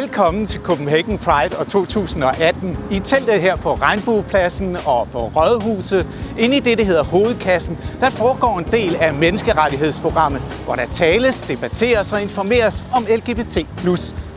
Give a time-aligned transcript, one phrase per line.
[0.00, 2.78] Velkommen til Copenhagen Pride og 2018.
[2.90, 6.06] I teltet her på Regnbuepladsen og på Rådhuset,
[6.38, 11.40] inde i det, der hedder Hovedkassen, der foregår en del af menneskerettighedsprogrammet, hvor der tales,
[11.40, 13.56] debatteres og informeres om LGBT+.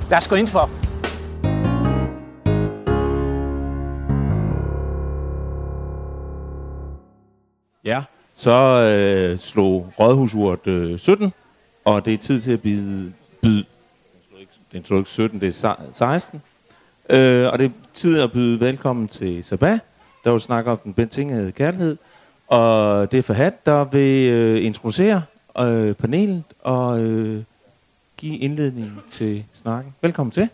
[0.09, 0.69] Lad os gå ind for.
[7.85, 8.03] Ja,
[8.35, 11.33] så øh, slog Rådhusuret øh, 17,
[11.85, 13.65] og det er tid til at byde, byde
[14.71, 16.41] det er ikke 17, det er 16.
[17.09, 19.79] Øh, og det er tid at byde velkommen til Sabah,
[20.23, 21.97] der vil snakke om den betingede kærlighed.
[22.47, 25.23] Og det er Fahad, der vil øh, introducere
[25.59, 27.43] øh, panelet og øh,
[28.17, 29.95] give indledning til snakken.
[30.01, 30.49] Velkommen til.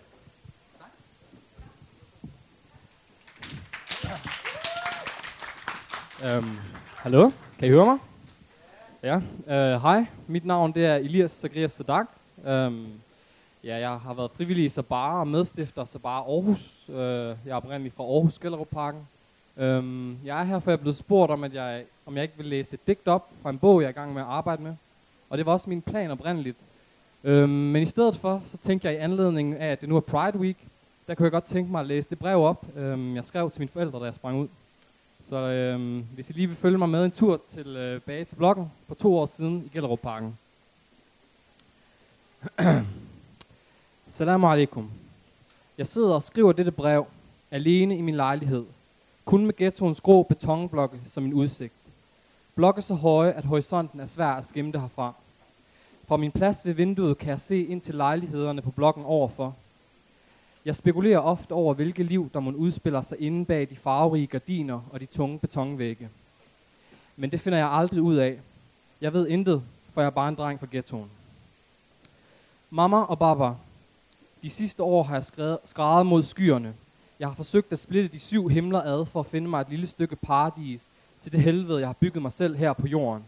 [6.38, 6.58] Um,
[6.96, 7.98] hallo, kan I høre mig?
[9.04, 10.06] Ja, uh, hej.
[10.28, 12.06] Mit navn det er Elias Zagrias Sadak.
[12.48, 12.88] Um,
[13.64, 16.90] ja, jeg har været frivillig i Sabara og medstifter Sabara Aarhus.
[16.90, 19.08] Øh, jeg er oprindeligt fra Aarhus Skellerup Parken.
[19.58, 22.38] Um, jeg er her, for jeg er blevet spurgt om, at jeg, om jeg ikke
[22.38, 24.64] vil læse et digt op fra en bog, jeg er i gang med at arbejde
[24.64, 24.76] med.
[25.30, 26.58] Og det var også min plan oprindeligt.
[27.24, 30.00] Øhm, men i stedet for, så tænkte jeg i anledning af, at det nu er
[30.00, 30.58] Pride Week,
[31.08, 33.62] der kunne jeg godt tænke mig at læse det brev op, øhm, jeg skrev til
[33.62, 34.48] mine forældre, da jeg sprang ud.
[35.22, 38.36] Så øhm, hvis I lige vil følge mig med en tur øh, tilbage øh, til
[38.36, 40.38] bloggen for to år siden i Gellerup Parken.
[44.14, 44.92] Salam alaikum.
[45.78, 47.06] Jeg sidder og skriver dette brev
[47.52, 48.66] alene i min lejlighed.
[49.26, 51.74] Kun med ghettoens grå betonblokke som min udsigt.
[52.56, 55.14] Blokke så høje, at horisonten er svær at skimte herfra.
[56.08, 59.56] Fra min plads ved vinduet kan jeg se ind til lejlighederne på blokken overfor.
[60.66, 64.82] Jeg spekulerer ofte over, hvilke liv, der må udspiller sig inde bag de farverige gardiner
[64.92, 66.10] og de tunge betonvægge.
[67.16, 68.40] Men det finder jeg aldrig ud af.
[69.02, 69.64] Jeg ved intet,
[69.94, 71.10] for jeg er bare en dreng fra ghettoen.
[72.70, 73.54] Mamma og baba,
[74.44, 75.26] de sidste år har jeg
[75.64, 76.74] skrevet, mod skyerne.
[77.20, 79.88] Jeg har forsøgt at splitte de syv himler ad for at finde mig et lille
[79.88, 80.82] stykke paradis
[81.22, 83.26] til det helvede, jeg har bygget mig selv her på jorden.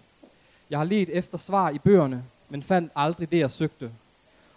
[0.70, 3.92] Jeg har let efter svar i bøgerne, men fandt aldrig det, jeg søgte.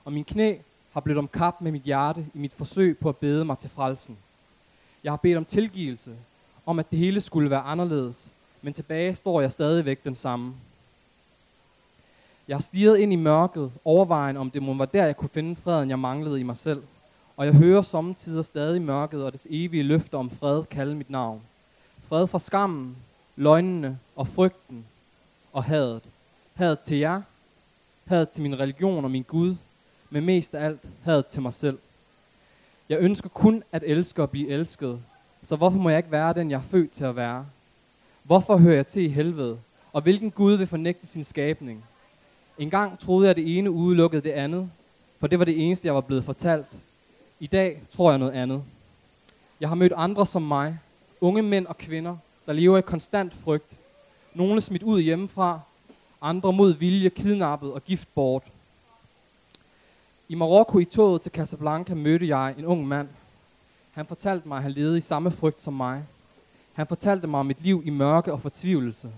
[0.04, 0.56] Og min knæ
[0.92, 3.70] har blevet om kap med mit hjerte i mit forsøg på at bede mig til
[3.70, 4.18] frelsen.
[5.04, 6.16] Jeg har bedt om tilgivelse,
[6.66, 8.28] om at det hele skulle være anderledes,
[8.62, 10.54] men tilbage står jeg stadigvæk den samme.
[12.48, 15.90] Jeg stirrede ind i mørket, overvejen om det må være der, jeg kunne finde freden,
[15.90, 16.82] jeg manglede i mig selv.
[17.36, 21.42] Og jeg hører sommetider stadig mørket og dets evige løfter om fred kalde mit navn.
[22.08, 22.96] Fred fra skammen,
[23.36, 24.84] løgnene og frygten
[25.52, 26.02] og hadet.
[26.54, 27.22] Hadet til jer,
[28.04, 29.56] hadet til min religion og min Gud,
[30.10, 31.78] men mest af alt hadet til mig selv.
[32.88, 35.00] Jeg ønsker kun at elske og blive elsket,
[35.42, 37.46] så hvorfor må jeg ikke være den, jeg er født til at være?
[38.22, 39.58] Hvorfor hører jeg til i helvede?
[39.92, 41.84] Og hvilken Gud vil fornægte sin skabning?
[42.58, 44.70] En gang troede jeg, at det ene udelukkede det andet,
[45.20, 46.66] for det var det eneste, jeg var blevet fortalt.
[47.40, 48.62] I dag tror jeg noget andet.
[49.60, 50.78] Jeg har mødt andre som mig,
[51.20, 52.16] unge mænd og kvinder,
[52.46, 53.72] der lever i konstant frygt.
[54.34, 55.60] Nogle smidt ud hjemmefra,
[56.22, 58.42] andre mod vilje kidnappet og gift bort.
[60.28, 63.08] I Marokko i toget til Casablanca mødte jeg en ung mand.
[63.92, 66.04] Han fortalte mig, at han levede i samme frygt som mig.
[66.72, 69.10] Han fortalte mig om et liv i mørke og fortvivlelse.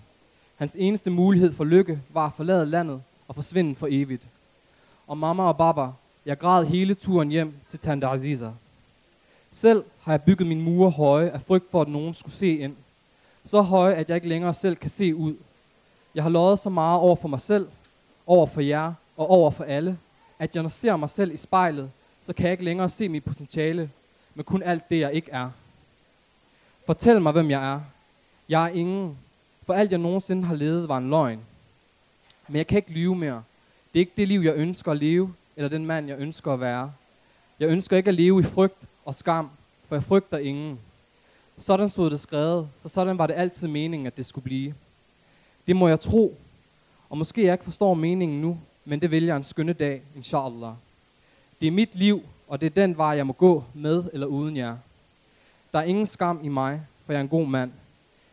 [0.56, 4.26] Hans eneste mulighed for lykke var at forlade landet og forsvinde for evigt.
[5.06, 5.88] Og mamma og baba,
[6.26, 8.50] jeg græd hele turen hjem til Tante Aziza.
[9.50, 12.76] Selv har jeg bygget min mure høje af frygt for, at nogen skulle se ind.
[13.44, 15.34] Så høje, at jeg ikke længere selv kan se ud.
[16.14, 17.68] Jeg har lovet så meget over for mig selv,
[18.26, 19.98] over for jer og over for alle,
[20.38, 21.90] at jeg når ser mig selv i spejlet,
[22.22, 23.90] så kan jeg ikke længere se mit potentiale,
[24.34, 25.50] men kun alt det, jeg ikke er.
[26.86, 27.80] Fortæl mig, hvem jeg er.
[28.48, 29.18] Jeg er ingen,
[29.66, 31.40] for alt jeg nogensinde har levet var en løgn.
[32.50, 33.42] Men jeg kan ikke lyve mere.
[33.92, 36.60] Det er ikke det liv, jeg ønsker at leve, eller den mand, jeg ønsker at
[36.60, 36.92] være.
[37.60, 39.50] Jeg ønsker ikke at leve i frygt og skam,
[39.88, 40.78] for jeg frygter ingen.
[41.58, 44.74] Sådan stod det skrevet, så sådan var det altid meningen, at det skulle blive.
[45.66, 46.36] Det må jeg tro,
[47.10, 50.72] og måske jeg ikke forstår meningen nu, men det vælger en skønne dag, inshallah.
[51.60, 54.56] Det er mit liv, og det er den vej, jeg må gå med eller uden
[54.56, 54.76] jer.
[55.72, 57.72] Der er ingen skam i mig, for jeg er en god mand.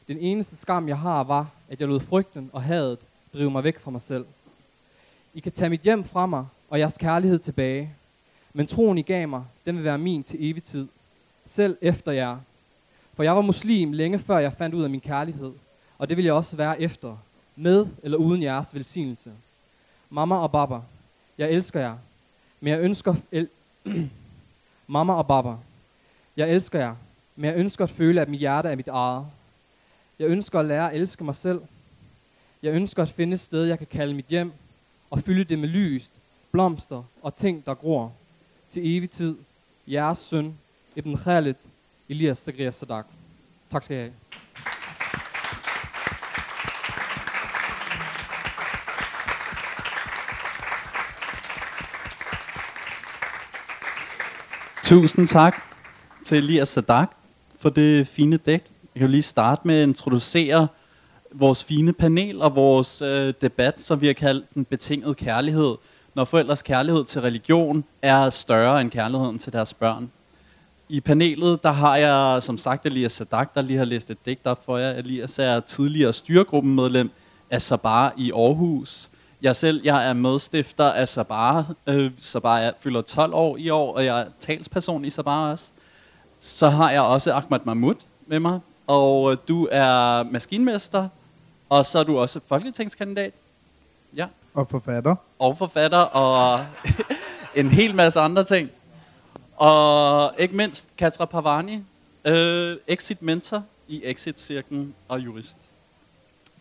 [0.07, 2.99] Den eneste skam, jeg har, var, at jeg lod frygten og hadet
[3.37, 4.25] drive mig væk fra mig selv.
[5.33, 7.93] I kan tage mit hjem fra mig, og jeres kærlighed tilbage.
[8.53, 10.87] Men troen, I gav mig, den vil være min til evig tid.
[11.45, 12.37] Selv efter jer.
[13.13, 15.51] For jeg var muslim længe før jeg fandt ud af min kærlighed.
[15.97, 17.17] Og det vil jeg også være efter.
[17.55, 19.31] Med eller uden jeres velsignelse.
[20.09, 20.79] Mamma og baba,
[21.37, 21.97] jeg elsker jer,
[22.59, 23.15] men jeg ønsker...
[23.31, 23.49] El-
[24.87, 25.55] Mamma og baba,
[26.37, 26.95] jeg elsker jer,
[27.35, 29.25] men jeg ønsker at føle, at mit hjerte er mit eget.
[30.19, 31.61] Jeg ønsker at lære at elske mig selv.
[32.63, 34.51] Jeg ønsker at finde et sted, jeg kan kalde mit hjem,
[35.09, 36.11] og fylde det med lys,
[36.51, 38.13] blomster og ting, der gror
[38.69, 39.35] til evig tid,
[39.87, 40.57] jeres søn,
[40.95, 41.55] Ibn Khalid
[42.09, 43.05] Elias Zagria Sadak.
[43.69, 44.13] Tak skal I have.
[54.83, 55.61] Tusind tak
[56.25, 57.11] til Elias Sadak
[57.59, 58.61] for det fine dæk.
[58.93, 60.67] Jeg kan jo lige starte med at introducere
[61.31, 65.75] vores fine panel og vores øh, debat, som vi har kaldt den betingede kærlighed,
[66.13, 70.11] når forældres kærlighed til religion er større end kærligheden til deres børn.
[70.89, 74.47] I panelet, der har jeg som sagt Elias Sadak, der lige har læst et digt
[74.47, 74.89] op for jer.
[74.91, 77.11] Elias er tidligere styregruppemedlem
[77.49, 79.09] af Sabar i Aarhus.
[79.41, 81.73] Jeg selv, jeg er medstifter af Sabar.
[81.87, 85.71] Øh, Sabar jeg fylder 12 år i år, og jeg er talsperson i Sabar også.
[86.39, 87.95] Så har jeg også Ahmad Mahmoud
[88.27, 91.07] med mig, og du er maskinmester,
[91.69, 93.33] og så er du også folketingskandidat.
[94.15, 94.27] Ja.
[94.53, 95.15] Og forfatter.
[95.39, 96.65] Og forfatter, og
[97.55, 98.69] en hel masse andre ting.
[99.55, 101.83] Og ikke mindst Katra Pavani,
[102.25, 105.57] øh, exit mentor i Exit-cirklen og jurist.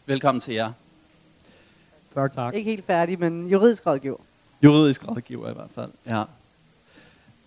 [0.07, 0.73] Velkommen til jer.
[2.15, 2.33] Tak.
[2.35, 2.55] Tak.
[2.55, 4.17] Ikke helt færdig, men juridisk rådgiver.
[4.63, 6.23] Juridisk rådgiver i hvert fald, ja.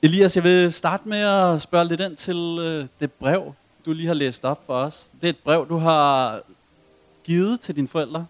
[0.01, 3.53] Elias, jeg vil starte med at spørge lidt ind til øh, det brev,
[3.85, 5.09] du lige har læst op for os.
[5.21, 6.39] Det er et brev, du har
[7.29, 8.27] givet til dine forældre.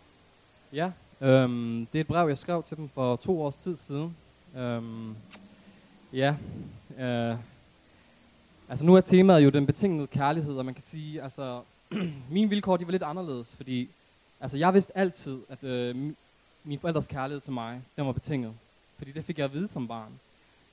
[0.73, 0.91] Ja,
[1.21, 4.15] øhm, det er et brev, jeg skrev til dem for to års tid siden.
[4.57, 5.15] Øhm,
[6.13, 6.35] ja,
[6.99, 7.37] øh,
[8.69, 11.61] altså nu er temaet jo den betingede kærlighed, og man kan sige, altså
[12.31, 13.89] mine vilkår, de var lidt anderledes, fordi
[14.39, 16.13] altså jeg vidste altid, at øh,
[16.63, 18.53] min forældres kærlighed til mig, den var betinget.
[18.97, 20.11] Fordi det fik jeg at vide som barn.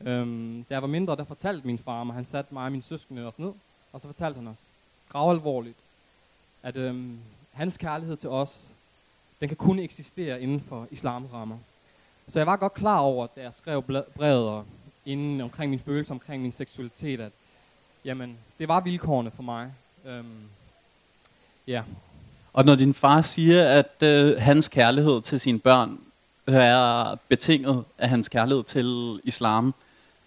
[0.00, 2.82] Øhm, da jeg var mindre, der fortalte min far mig, han satte mig og mine
[2.82, 3.52] søskende os ned,
[3.92, 4.64] og så fortalte han os,
[5.08, 5.78] gravalvorligt,
[6.62, 7.18] at øhm,
[7.56, 8.68] hans kærlighed til os,
[9.40, 11.58] den kan kun eksistere inden for islams rammer.
[12.28, 13.82] Så jeg var godt klar over, da jeg skrev
[14.16, 14.64] brevet og
[15.06, 17.32] inden omkring min følelse omkring min seksualitet, at
[18.04, 19.72] jamen, det var vilkårene for mig.
[20.06, 20.24] Øhm,
[21.66, 21.82] ja,
[22.52, 25.98] Og når din far siger, at øh, hans kærlighed til sine børn
[26.46, 29.74] er betinget af hans kærlighed til islam,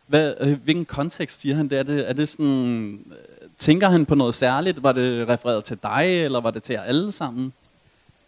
[0.08, 1.80] hvad, øh, hvilken kontekst siger han det?
[1.80, 3.29] Er det, er det sådan, øh,
[3.60, 4.84] tænker han på noget særligt?
[4.84, 7.54] Var det refereret til dig, eller var det til jer alle sammen?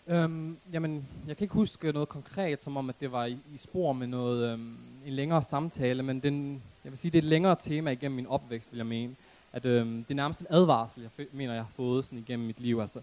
[0.08, 3.58] Øhm, jamen, jeg kan ikke huske noget konkret, som om at det var i, i
[3.58, 7.30] spor med noget øhm, en længere samtale, men den, jeg vil sige, det er et
[7.30, 9.16] længere tema igennem min opvækst, vil jeg mene.
[9.54, 12.60] At øhm, det er nærmest en advarsel, jeg mener, jeg har fået sådan igennem mit
[12.60, 12.80] liv.
[12.80, 13.00] Altså,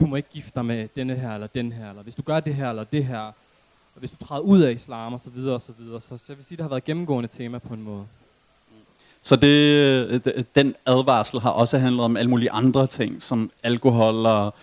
[0.00, 2.40] du må ikke gifte dig med denne her eller den her, eller hvis du gør
[2.40, 3.20] det her eller det her,
[3.94, 6.00] og hvis du træder ud af islam og så videre og så videre.
[6.00, 8.06] Så, så jeg vil sige, det har været et gennemgående tema på en måde.
[9.22, 14.26] Så det, øh, den advarsel har også handlet om alle mulige andre ting, som alkohol
[14.26, 14.54] og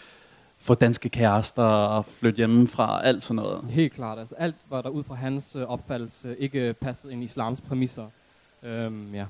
[0.57, 3.63] få danske kærester og flytte hjemmefra, alt sådan noget.
[3.69, 4.19] Helt klart.
[4.19, 8.05] Altså alt, hvad der ud fra hans øh, opfattelse ikke passede ind i islams præmisser.
[8.63, 9.25] Øhm, ja.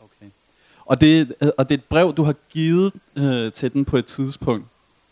[0.00, 0.30] Okay.
[0.84, 4.06] Og det, og det er et brev, du har givet øh, til den på et
[4.06, 4.66] tidspunkt.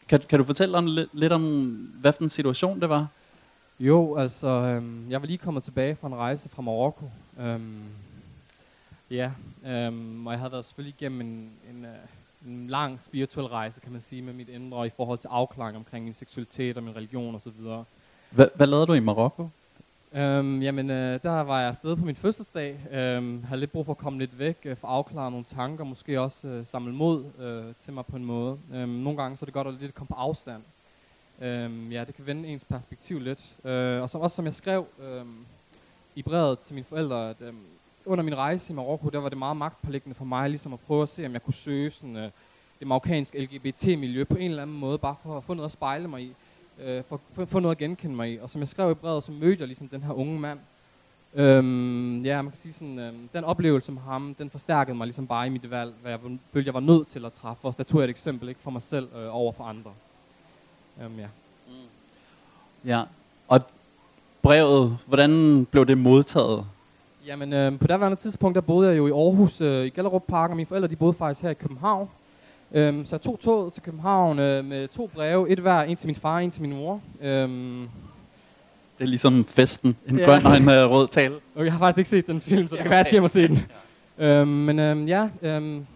[0.08, 1.42] Kan, kan du fortælle om, lidt, lidt om,
[2.00, 3.06] hvad for en situation det var?
[3.80, 7.10] Jo, altså, øhm, jeg var lige kommet tilbage fra en rejse fra Marokko.
[7.40, 7.82] Øhm,
[9.10, 9.30] ja,
[9.66, 11.90] øhm, og jeg havde været selvfølgelig igennem en, en, øh,
[12.46, 16.04] en lang spirituel rejse, kan man sige, med mit indre i forhold til afklaring omkring
[16.04, 17.52] min seksualitet og min religion osv.
[18.30, 19.48] Hvad, hvad lavede du i Marokko?
[20.12, 22.78] Øhm, jamen, øh, der var jeg afsted på min fødselsdag.
[22.90, 25.84] Øhm, havde lidt brug for at komme lidt væk, øh, for at afklare nogle tanker,
[25.84, 28.58] måske også øh, samle mod øh, til mig på en måde.
[28.74, 30.62] Øhm, nogle gange så er det godt at lidt komme på afstand.
[31.40, 33.56] Øhm, ja, det kan vende ens perspektiv lidt.
[33.64, 35.44] Øh, og som, også som jeg skrev øhm,
[36.14, 37.56] i brevet til mine forældre, at øhm,
[38.06, 41.02] under min rejse i Marokko, der var det meget magtpålæggende for mig ligesom at prøve
[41.02, 42.30] at se, om jeg kunne søge sådan, øh,
[42.78, 46.08] det marokkanske LGBT-miljø på en eller anden måde, bare for at få noget at spejle
[46.08, 46.34] mig i
[46.80, 48.38] øh, for at få noget at genkende mig i.
[48.38, 50.58] Og som jeg skrev i brevet, så mødte jeg ligesom den her unge mand.
[51.34, 55.26] Øhm, ja, man kan sige sådan, øh, den oplevelse med ham, den forstærkede mig ligesom
[55.26, 56.20] bare i mit valg, hvad jeg
[56.52, 57.68] følte, jeg var nødt til at træffe.
[57.68, 59.92] Og der tog jeg et eksempel, ikke for mig selv, øh, over for andre.
[61.02, 61.28] Øhm, ja.
[62.84, 63.02] Ja.
[63.48, 63.60] Og
[64.42, 66.66] brevet, hvordan blev det modtaget?
[67.28, 70.50] Jamen, øh, på daværende tidspunkt, der boede jeg jo i Aarhus, øh, i Gellerup Park,
[70.50, 72.08] og mine forældre, de boede faktisk her i København.
[72.72, 76.06] Øhm, så jeg tog toget til København øh, med to breve, et hver, en til
[76.06, 77.00] min far, en til min mor.
[77.22, 77.88] Øhm,
[78.98, 79.96] Det er ligesom festen.
[80.06, 80.24] En Ja.
[80.24, 81.34] grøn og en uh, rød tale.
[81.54, 83.14] Og jeg har faktisk ikke set den film, så det Ja, kan være, jeg skal
[83.14, 83.48] hjem og se okay.
[84.18, 84.24] den.
[84.26, 85.86] Øhm, men øhm, ja, øhm,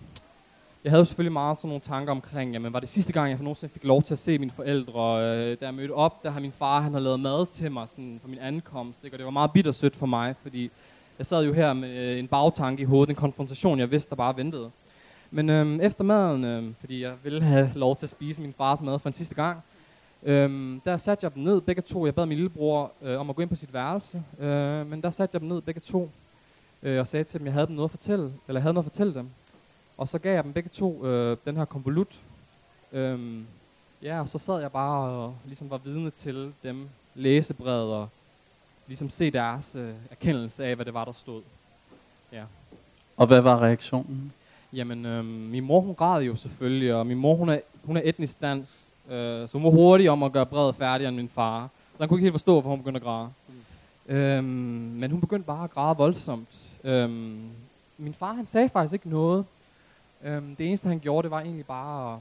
[0.84, 3.36] jeg havde jo selvfølgelig meget sådan nogle tanker omkring, jamen var det sidste gang, jeg
[3.38, 5.22] for nogensinde fik lov til at se mine forældre.
[5.22, 7.88] Øh, da jeg mødte op, der har min far, han har lavet mad til mig
[7.88, 9.04] sådan, på min ankomst.
[9.04, 9.14] Ikke?
[9.14, 10.70] Og det var meget bittersødt for mig, fordi
[11.22, 14.16] jeg sad jo her med øh, en bagtanke i hovedet, en konfrontation, jeg vidste, der
[14.16, 14.70] bare ventede.
[15.30, 18.82] Men øhm, efter maden, øhm, fordi jeg ville have lov til at spise min fars
[18.82, 19.62] mad for en sidste gang,
[20.22, 22.06] øhm, der satte jeg dem ned, begge to.
[22.06, 25.10] Jeg bad min lillebror øh, om at gå ind på sit værelse, øh, men der
[25.10, 26.10] satte jeg dem ned, begge to.
[26.82, 28.74] øh, og sagde til dem, at jeg havde dem noget at fortælle, eller jeg havde
[28.74, 29.28] noget at fortælle dem.
[29.98, 32.20] Og så gav jeg dem begge to øh, den her konvolut.
[32.92, 33.40] Øh,
[34.02, 38.08] ja, og så sad jeg bare og ligesom var vidne til dem læse brevet og
[38.86, 41.42] ligesom se deres øh, erkendelse af, hvad det var, der stod.
[42.32, 42.42] Ja.
[43.16, 44.32] Og hvad var reaktionen?
[44.72, 48.00] Jamen, øhm, min mor hun græd jo selvfølgelig, og min mor hun er, hun er
[48.04, 48.72] etnisk dansk,
[49.10, 51.68] øh, så hun var hurtig om at gøre brevet færdigere end min far.
[51.92, 53.28] Så han kunne ikke helt forstå, hvorfor hun begyndte at græde.
[53.48, 54.14] Mm.
[54.14, 54.44] Øhm,
[55.00, 56.48] men hun begyndte bare at græde voldsomt.
[56.84, 57.50] Øhm,
[57.98, 59.44] min far han sagde faktisk ikke noget.
[60.24, 62.20] Øhm, det eneste han gjorde, det var egentlig bare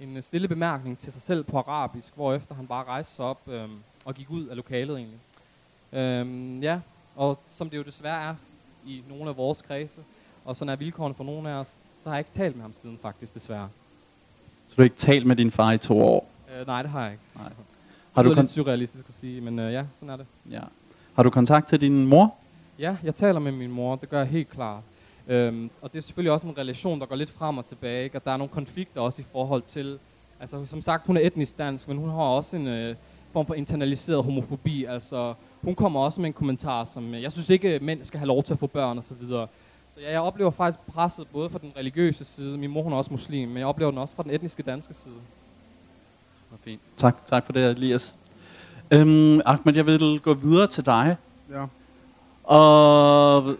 [0.00, 3.78] en stille bemærkning til sig selv på arabisk, hvorefter han bare rejste sig op øhm,
[4.04, 5.18] og gik ud af lokalet egentlig.
[5.92, 6.80] Øhm, ja,
[7.16, 8.34] og som det jo desværre er
[8.86, 10.00] i nogle af vores kredse,
[10.44, 12.72] og sådan er vilkårene for nogle af os, så har jeg ikke talt med ham
[12.72, 13.68] siden faktisk, desværre.
[14.68, 16.28] Så du har ikke talt med din far i to år?
[16.60, 17.24] Øh, nej, det har jeg ikke.
[17.34, 17.44] Nej.
[17.44, 17.52] Har
[18.14, 20.26] Har det du, er lidt surrealistisk at sige, men øh, ja, sådan er det.
[20.50, 20.60] ja.
[21.14, 22.34] har du kontakt til din mor?
[22.78, 24.82] Ja, jeg taler med min mor, det gør jeg helt klart.
[25.28, 28.18] Øhm, og det er selvfølgelig også en relation, der går lidt frem og tilbage, ikke?
[28.18, 29.98] og der er nogle konflikter også i forhold til,
[30.40, 32.94] altså som sagt, hun er etnisk dansk, men hun har også en øh,
[33.32, 35.34] form for internaliseret homofobi, altså
[35.64, 38.26] hun kommer også med en kommentar, som, øh, jeg synes ikke, at mænd skal have
[38.26, 39.46] lov til at få børn og så videre.
[39.94, 42.96] Så ja, jeg oplever faktisk presset både fra den religiøse side, min mor hun er
[42.96, 45.14] også muslim, men jeg oplever den også fra den etniske danske side.
[46.38, 46.80] Super fint.
[46.96, 48.16] Tak, tak for det, Elias.
[48.90, 51.16] Øhm, Ahmed, jeg vil gå videre til dig.
[51.50, 51.64] Ja.
[52.44, 53.56] Og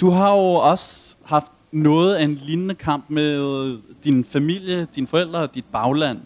[0.00, 5.38] du har jo også haft noget af en lignende kamp med din familie, dine forældre
[5.38, 6.18] og dit bagland.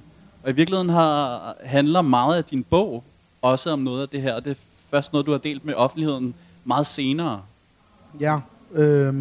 [0.43, 3.05] Og i virkeligheden har, handler meget af din bog
[3.43, 4.35] også om noget af det her.
[4.35, 4.57] Og det
[4.91, 7.43] først noget, du har delt med offentligheden meget senere.
[8.21, 8.41] Ja.
[8.73, 9.15] øh,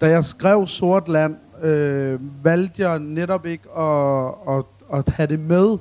[0.00, 5.40] da jeg skrev Sort Land, øh, valgte jeg netop ikke at, at, at have det
[5.40, 5.78] med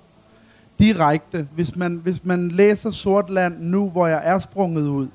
[0.79, 1.47] direkte.
[1.55, 5.07] Hvis man, hvis man læser Sort Land nu, hvor jeg er sprunget ud,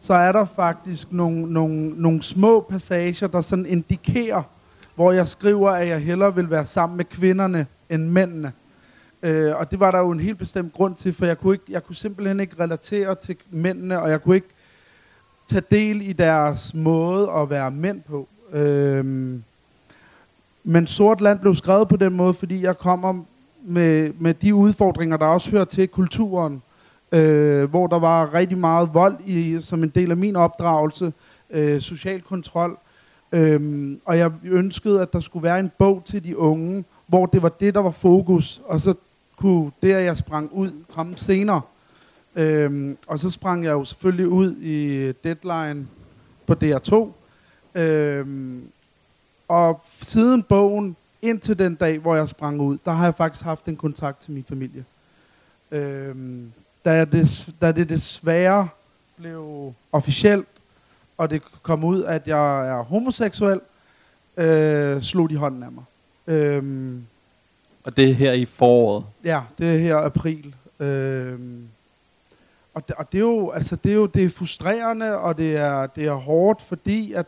[0.00, 4.42] så er der faktisk nogle, nogle, nogle små passager, der sådan indikerer,
[4.94, 8.52] hvor jeg skriver, at jeg hellere vil være sammen med kvinderne end mændene.
[9.24, 11.64] Øh, og det var der jo en helt bestemt grund til, for jeg kunne, ikke,
[11.68, 14.54] jeg kunne simpelthen ikke relatere til mændene, og jeg kunne ikke
[15.46, 18.28] tage del i deres måde at være mænd på.
[18.52, 19.04] Øh,
[20.64, 23.24] men Sort Land blev skrevet på den måde, fordi jeg kommer
[23.62, 26.62] med, med de udfordringer, der også hører til kulturen,
[27.12, 31.12] øh, hvor der var rigtig meget vold i, som en del af min opdragelse,
[31.50, 32.78] øh, social kontrol,
[33.32, 37.42] øhm, og jeg ønskede, at der skulle være en bog til de unge, hvor det
[37.42, 38.94] var det, der var fokus, og så
[39.44, 41.60] kunne det, at jeg sprang ud, komme senere.
[42.36, 45.86] Øhm, og så sprang jeg jo selvfølgelig ud i Deadline
[46.46, 47.08] på DR2.
[47.80, 48.62] Øhm,
[49.48, 53.66] og siden bogen, indtil den dag, hvor jeg sprang ud, der har jeg faktisk haft
[53.66, 54.84] en kontakt til min familie.
[55.70, 56.52] Øhm,
[56.84, 58.68] da, jeg des, da det desværre
[59.16, 60.48] blev officielt,
[61.18, 63.60] og det kom ud, at jeg er homoseksuel,
[64.36, 65.84] øh, slog de hånden af mig.
[66.26, 67.06] Øhm,
[67.84, 69.04] og det er her i foråret.
[69.24, 70.54] Ja, det er her april.
[70.80, 71.68] Øhm,
[72.74, 75.56] og, det, og det er jo, altså det er jo det er frustrerende, og det
[75.56, 77.26] er, det er hårdt, fordi at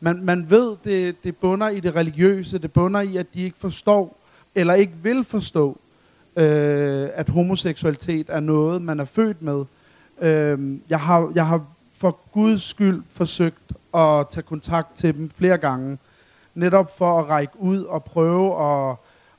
[0.00, 3.58] man, man ved, det, det bunder i det religiøse, det bunder i, at de ikke
[3.58, 4.18] forstår,
[4.54, 5.78] eller ikke vil forstå,
[6.36, 9.64] øh, at homoseksualitet er noget, man er født med.
[10.20, 15.58] Øh, jeg, har, jeg har for Guds skyld forsøgt at tage kontakt til dem flere
[15.58, 15.98] gange,
[16.54, 18.96] netop for at række ud og prøve at,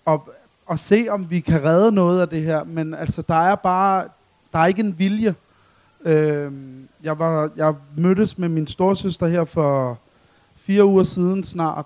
[0.08, 0.20] at
[0.66, 2.64] og se, om vi kan redde noget af det her.
[2.64, 4.08] Men altså, der er bare,
[4.54, 5.36] der er ikke en vilje.
[6.06, 6.52] Øh,
[7.04, 10.00] jeg, var, jeg mødtes med min storsøster her for
[10.56, 11.86] fire uger siden snart,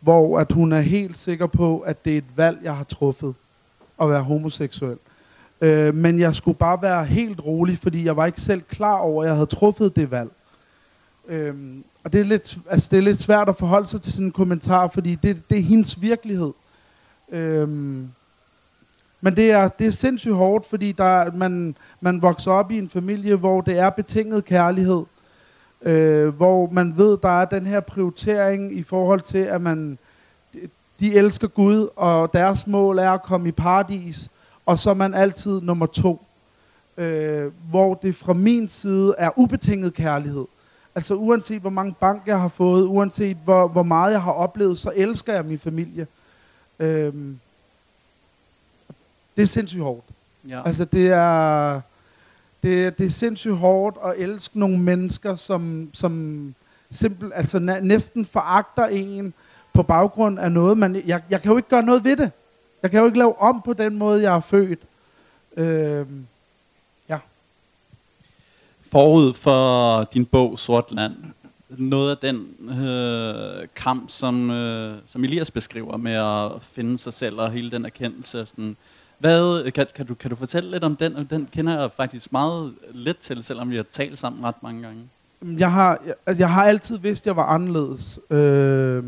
[0.00, 3.34] hvor at hun er helt sikker på, at det er et valg, jeg har truffet,
[4.02, 4.98] at være homoseksuel.
[5.60, 9.22] Øh, men jeg skulle bare være helt rolig, fordi jeg var ikke selv klar over,
[9.22, 10.30] at jeg havde truffet det valg.
[11.28, 14.26] Øhm, og det er, lidt, altså det er lidt svært at forholde sig til sådan
[14.26, 16.52] en kommentar, fordi det, det er hendes virkelighed.
[17.32, 18.08] Øhm,
[19.20, 22.88] men det er, det er sindssygt hårdt, fordi der, man, man vokser op i en
[22.88, 25.04] familie, hvor det er betinget kærlighed.
[25.82, 29.98] Øh, hvor man ved, der er den her prioritering i forhold til, at man
[31.00, 34.30] de elsker Gud, og deres mål er at komme i paradis,
[34.66, 36.22] og så er man altid nummer to.
[36.96, 40.44] Øh, hvor det fra min side er ubetinget kærlighed.
[40.94, 44.78] Altså uanset hvor mange bank jeg har fået, uanset hvor, hvor meget jeg har oplevet,
[44.78, 46.06] så elsker jeg min familie.
[46.78, 47.38] Øhm,
[49.36, 50.04] det er sindssygt hårdt.
[50.48, 50.62] Ja.
[50.66, 51.80] Altså det er,
[52.62, 56.54] det, er- det er sindssygt hårdt at elske nogle mennesker, som, som
[56.90, 59.34] simpel, altså næ- næsten foragter en
[59.74, 62.30] på baggrund af noget, man, jeg, jeg kan jo ikke gøre noget ved det.
[62.82, 64.78] Jeg kan jo ikke lave om på den måde, jeg er født.
[65.56, 66.26] Øhm,
[68.90, 71.12] Forud for din bog Sort Land,
[71.68, 77.40] noget af den øh, kamp, som, øh, som Elias beskriver med at finde sig selv
[77.40, 78.46] og hele den erkendelse.
[78.46, 78.76] Sådan,
[79.18, 81.26] hvad, kan, kan, du, kan du fortælle lidt om den?
[81.30, 85.02] Den kender jeg faktisk meget lidt til, selvom vi har talt sammen ret mange gange.
[85.58, 88.20] Jeg har, jeg, altså, jeg har altid vidst, at jeg var anderledes.
[88.30, 89.04] Øh,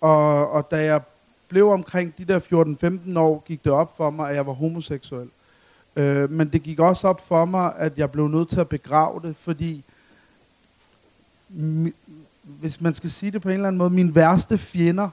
[0.00, 1.00] og, og da jeg
[1.48, 2.40] blev omkring de der
[3.14, 5.28] 14-15 år, gik det op for mig, at jeg var homoseksuel.
[5.96, 9.20] Øh, men det gik også op for mig, at jeg blev nødt til at begrave
[9.22, 9.84] det, fordi mi,
[12.44, 15.08] hvis man skal sige det på en eller anden måde, mine værste fjender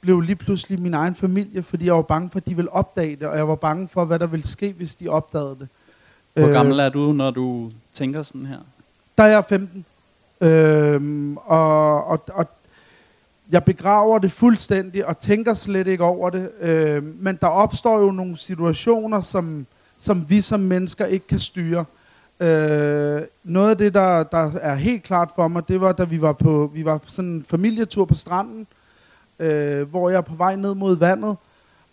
[0.00, 3.16] blev lige pludselig min egen familie, fordi jeg var bange for, at de ville opdage
[3.16, 5.68] det, og jeg var bange for, hvad der ville ske, hvis de opdagede det.
[6.34, 8.58] Hvor Øh, gammel er du, når du tænker sådan her?
[9.18, 9.84] Der er jeg 15.
[10.40, 12.46] Øhm, og, og, og
[13.50, 16.50] jeg begraver det fuldstændig og tænker slet ikke over det.
[16.60, 19.66] Øhm, men der opstår jo nogle situationer, som,
[19.98, 21.84] som vi som mennesker ikke kan styre.
[22.40, 26.20] Øh, noget af det, der, der er helt klart for mig, det var, da vi
[26.20, 28.66] var på, vi var på sådan en familietur på stranden,
[29.38, 31.36] øh, hvor jeg er på vej ned mod vandet,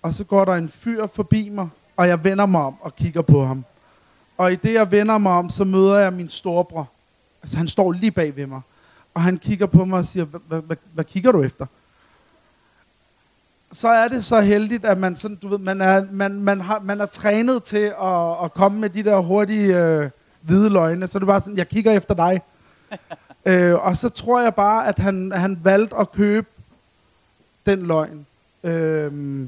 [0.02, 3.22] og så går der en fyr forbi mig, og jeg vender mig om og kigger
[3.22, 3.66] på ham.
[4.38, 6.90] Og i det, jeg vender mig om, så møder jeg min storebror.
[7.44, 8.62] Altså, han står lige bag ved mig.
[9.14, 10.26] Og han kigger på mig og siger,
[10.94, 11.66] hvad kigger du efter?
[13.72, 16.80] Så er det så heldigt, at man, sådan, du ved, man, er, man, man, har,
[16.80, 20.10] man er trænet til at, at komme med de der hurtige øh,
[20.42, 21.08] hvide løgne.
[21.08, 22.42] Så det bare sådan, jeg kigger efter dig.
[23.46, 26.48] øh, og så tror jeg bare, at han, han valgte at købe
[27.66, 28.26] den løgn.
[28.64, 29.48] Øh,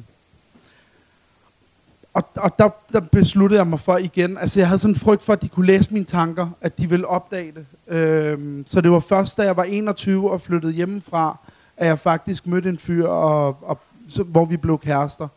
[2.14, 5.24] og, og der, der besluttede jeg mig for igen, altså jeg havde sådan en frygt
[5.24, 7.66] for, at de kunne læse mine tanker, at de ville opdage det.
[7.88, 11.38] Øhm, så det var først, da jeg var 21 og flyttede hjemmefra,
[11.78, 15.28] at jeg faktisk mødte en fyr, og, og, så, hvor vi blev kærester.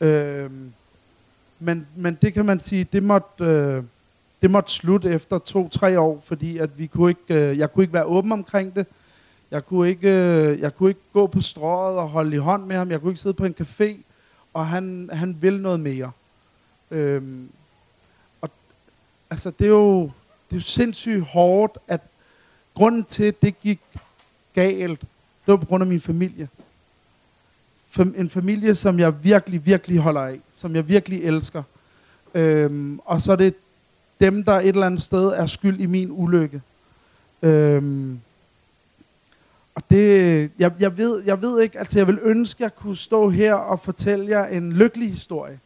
[0.00, 0.72] Øhm,
[1.58, 3.82] men, men det kan man sige, det måtte, øh,
[4.42, 7.94] det måtte slutte efter to-tre år, fordi at vi kunne ikke, øh, jeg kunne ikke
[7.94, 8.86] være åben omkring det.
[9.50, 12.76] Jeg kunne, ikke, øh, jeg kunne ikke gå på strået og holde i hånd med
[12.76, 12.90] ham.
[12.90, 14.02] Jeg kunne ikke sidde på en café
[14.54, 16.10] og han, han vil noget mere.
[16.90, 17.48] Øhm,
[18.40, 18.50] og
[19.30, 20.10] altså, det er jo, det
[20.50, 22.00] er jo sindssygt hårdt, at
[22.74, 23.80] grunden til, at det gik
[24.54, 25.08] galt, det
[25.46, 26.48] var på grund af min familie.
[27.98, 30.40] En familie, som jeg virkelig, virkelig holder af.
[30.54, 31.62] Som jeg virkelig elsker.
[32.34, 33.54] Øhm, og så er det
[34.20, 36.62] dem, der et eller andet sted er skyld i min ulykke.
[37.42, 38.20] Øhm,
[39.74, 42.96] og det, jeg, jeg, ved, jeg ved ikke, altså jeg vil ønske, at jeg kunne
[42.96, 45.58] stå her og fortælle jer en lykkelig historie.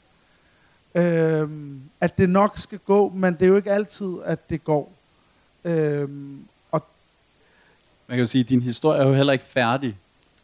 [0.94, 4.92] Øhm, at det nok skal gå, men det er jo ikke altid, at det går.
[5.64, 6.38] Øhm,
[6.72, 6.86] og
[8.06, 9.96] Man kan jo sige, at din historie er jo heller ikke færdig.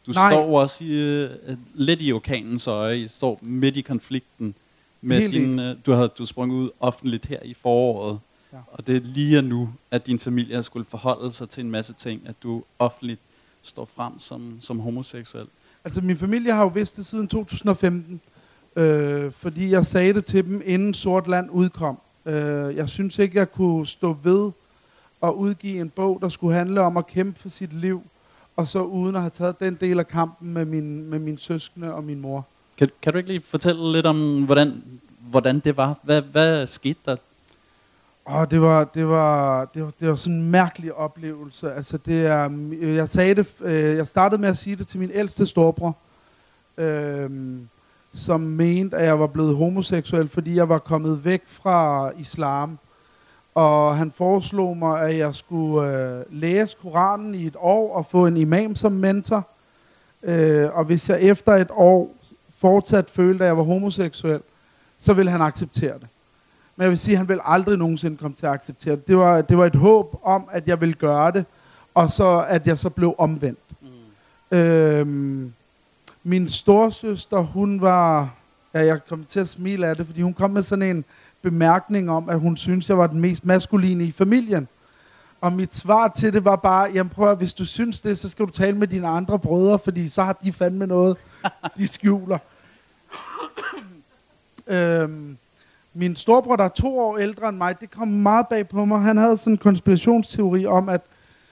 [0.07, 0.31] Du Nej.
[0.31, 1.29] står også i, øh,
[1.73, 2.97] lidt i orkanens øje.
[2.99, 4.55] I står midt i konflikten.
[5.01, 8.19] Med Helt din, øh, du har du sprunget ud offentligt her i foråret.
[8.53, 8.57] Ja.
[8.71, 11.93] Og det er lige nu, at din familie har skulle forholde sig til en masse
[11.93, 12.21] ting.
[12.25, 13.19] At du offentligt
[13.61, 15.47] står frem som, som homoseksuel.
[15.83, 18.21] altså min familie har jo vidst det siden 2015.
[18.75, 21.99] Øh, fordi jeg sagde det til dem, inden Sort Land udkom.
[22.25, 24.51] Øh, jeg synes ikke, jeg kunne stå ved
[25.21, 28.03] og udgive en bog, der skulle handle om at kæmpe for sit liv,
[28.55, 31.93] og så uden at have taget den del af kampen med min, med min søskende
[31.93, 32.47] og min mor.
[32.81, 34.83] Kan, kan du ikke lige fortælle lidt om, hvordan,
[35.19, 35.95] hvordan det var?
[36.03, 37.15] Hvad, hvad skete der?
[38.25, 41.73] Og det var, det var, det var, det var sådan en mærkelig oplevelse.
[41.73, 44.99] Altså det er, øh, jeg sagde det, øh, jeg startede med at sige det til
[44.99, 45.97] min ældste storebror,
[46.77, 47.29] øh,
[48.13, 52.79] som mente, at jeg var blevet homoseksuel, fordi jeg var kommet væk fra islam.
[53.55, 58.25] Og han foreslog mig, at jeg skulle øh, læse Koranen i et år og få
[58.25, 59.47] en imam som mentor.
[60.23, 62.15] Øh, og hvis jeg efter et år
[62.61, 64.41] fortsat følte, at jeg var homoseksuel,
[64.99, 66.07] så ville han acceptere det.
[66.75, 69.07] Men jeg vil sige, at han vil aldrig nogensinde komme til at acceptere det.
[69.07, 71.45] Det var, det var et håb om, at jeg ville gøre det,
[71.93, 73.59] og så at jeg så blev omvendt.
[73.81, 74.57] Mm.
[74.57, 75.53] Øhm,
[76.23, 78.33] min storsøster, hun var...
[78.73, 81.05] Ja, jeg kom til at smile af det, fordi hun kom med sådan en
[81.41, 84.67] bemærkning om, at hun synes jeg var den mest maskuline i familien.
[85.41, 88.29] Og mit svar til det var bare, jamen prøv at, hvis du synes det, så
[88.29, 91.17] skal du tale med dine andre brødre, fordi så har de fandme noget,
[91.77, 92.37] de skjuler
[94.71, 95.37] øhm,
[95.93, 99.01] min storebror, der er to år ældre end mig, det kom meget bag på mig.
[99.01, 101.01] Han havde sådan en konspirationsteori om, at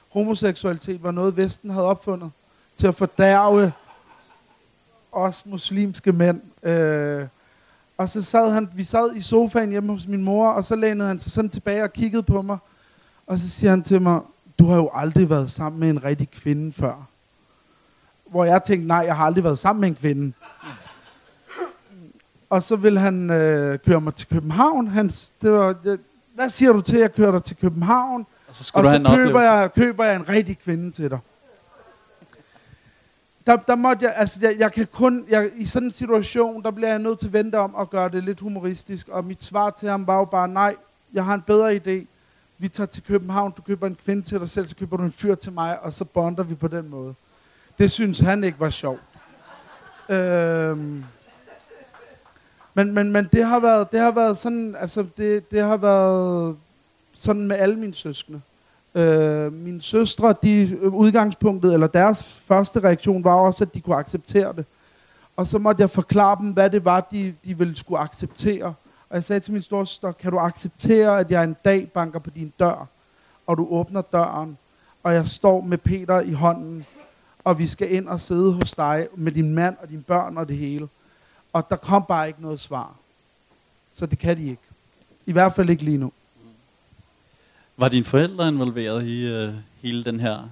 [0.10, 2.32] homoseksualitet var noget, Vesten havde opfundet
[2.76, 3.72] til at fordærve
[5.12, 6.42] os muslimske mænd.
[6.64, 7.28] Øh,
[7.98, 11.08] og så sad han, vi sad i sofaen hjemme hos min mor, og så lænede
[11.08, 12.58] han sig sådan tilbage og kiggede på mig.
[13.28, 14.22] Og så siger han til mig,
[14.60, 17.08] du har jo aldrig været sammen med en rigtig kvinde før.
[18.26, 20.34] Hvor jeg tænkte, nej, jeg har aldrig været sammen med en kvinde.
[22.50, 24.88] Og så vil han øh, køre mig til København.
[24.88, 25.08] Han,
[25.42, 26.00] det var, det,
[26.36, 28.26] hvad siger du til, at jeg kører dig til København?
[28.48, 29.40] Og så og så køber oplevelse.
[29.40, 31.20] jeg, køber jeg en rigtig kvinde til dig.
[33.48, 36.72] Der, der måtte jeg, altså jeg, jeg kan kun, jeg, i sådan en situation, der
[36.72, 39.08] bliver jeg nødt til at vente om og gøre det lidt humoristisk.
[39.08, 40.76] Og mit svar til ham var jo bare, nej,
[41.14, 42.06] jeg har en bedre idé.
[42.58, 45.12] Vi tager til København, du køber en kvinde til dig selv, så køber du en
[45.12, 47.16] fyr til mig, og så bonder vi på den måde.
[47.80, 49.02] Det synes han ikke var sjovt.
[50.10, 51.04] Øhm,
[52.74, 56.56] men, men, men det har været, det har været sådan, altså det, det har været
[57.16, 58.42] sådan med alle mine søskende.
[58.96, 64.54] Øh, mine søstre, de udgangspunktet, eller deres første reaktion var også, at de kunne acceptere
[64.54, 64.66] det.
[65.36, 68.74] Og så måtte jeg forklare dem, hvad det var, de, de ville skulle acceptere.
[69.10, 72.30] Og jeg sagde til min storsøster, kan du acceptere, at jeg en dag banker på
[72.30, 72.88] din dør,
[73.48, 74.58] og du åbner døren,
[75.04, 76.86] og jeg står med Peter i hånden,
[77.44, 80.48] og vi skal ind og sidde hos dig med din mand og dine børn og
[80.48, 80.88] det hele.
[81.54, 82.96] Og der kom bare ikke noget svar.
[83.94, 84.62] Så det kan de ikke.
[85.26, 86.12] I hvert fald ikke lige nu.
[87.78, 90.50] Var dine forældre involveret i øh, hele den her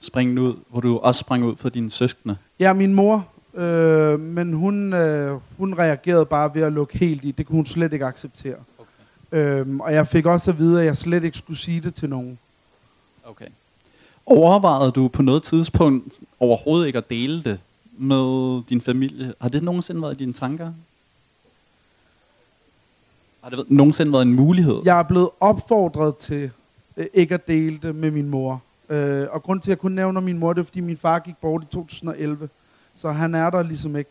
[0.00, 2.36] springen ud, hvor du også sprang ud for dine søskende?
[2.60, 7.30] Ja, min mor, øh, men hun, øh, hun reagerede bare ved at lukke helt i.
[7.30, 8.56] Det kunne hun slet ikke acceptere.
[8.78, 9.38] Okay.
[9.38, 12.08] Øhm, og jeg fik også at vide, at jeg slet ikke skulle sige det til
[12.08, 12.38] nogen.
[13.24, 13.46] okay.
[14.26, 17.58] Overvejede du på noget tidspunkt overhovedet ikke at dele det
[17.98, 19.34] med din familie?
[19.40, 20.72] Har det nogensinde været i dine tanker?
[23.42, 24.80] Har det været- nogensinde været en mulighed?
[24.84, 26.50] Jeg er blevet opfordret til
[26.96, 28.62] øh, ikke at dele det med min mor.
[28.88, 31.18] Øh, og grund til, at jeg kun nævner min mor, det er, fordi min far
[31.18, 32.48] gik bort i 2011.
[32.94, 34.10] Så han er der ligesom ikke.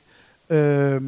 [0.49, 1.01] Øh,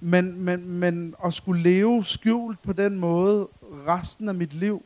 [0.00, 3.48] men, men, men at skulle leve skjult på den måde
[3.86, 4.82] resten af mit liv,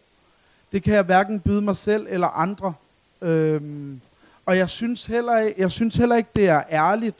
[0.72, 2.74] det kan jeg hverken byde mig selv eller andre.
[3.22, 3.60] Øh,
[4.46, 7.16] og jeg synes, heller, ikke- jeg synes heller ikke, det er ærligt.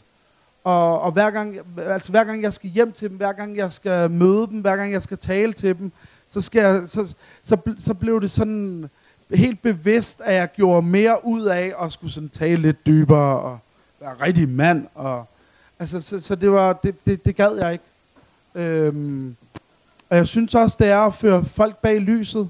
[0.65, 3.73] Og, og hver, gang, altså hver gang jeg skal hjem til dem, hver gang jeg
[3.73, 5.93] skal møde dem, hver gang jeg skal tale til dem,
[6.29, 8.91] så, skal jeg, så, så, så blev det sådan
[9.35, 13.59] helt bevidst, at jeg gjorde mere ud af at skulle sådan tale lidt dybere og
[14.01, 14.87] være rigtig mand.
[14.95, 15.25] Og,
[15.79, 17.85] altså, så, så det, var, det, det, det gad jeg ikke.
[18.55, 19.37] Øhm,
[20.11, 22.49] og jeg synes også, det er at føre folk bag lyset.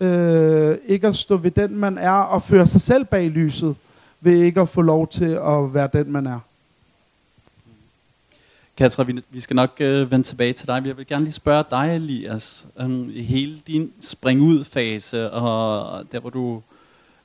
[0.00, 3.76] Øh, ikke at stå ved den, man er, og føre sig selv bag lyset,
[4.20, 6.40] ved ikke at få lov til at være den, man er.
[8.76, 10.82] Katra, vi, vi skal nok øh, vende tilbage til dig.
[10.86, 16.20] Jeg vil gerne lige spørge dig, Elias, um, hele din spring ud fase og der
[16.20, 16.62] hvor du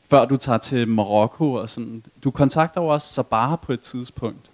[0.10, 2.04] før du tager til Marokko og sådan.
[2.24, 4.52] Du kontakter jo også bare på et tidspunkt.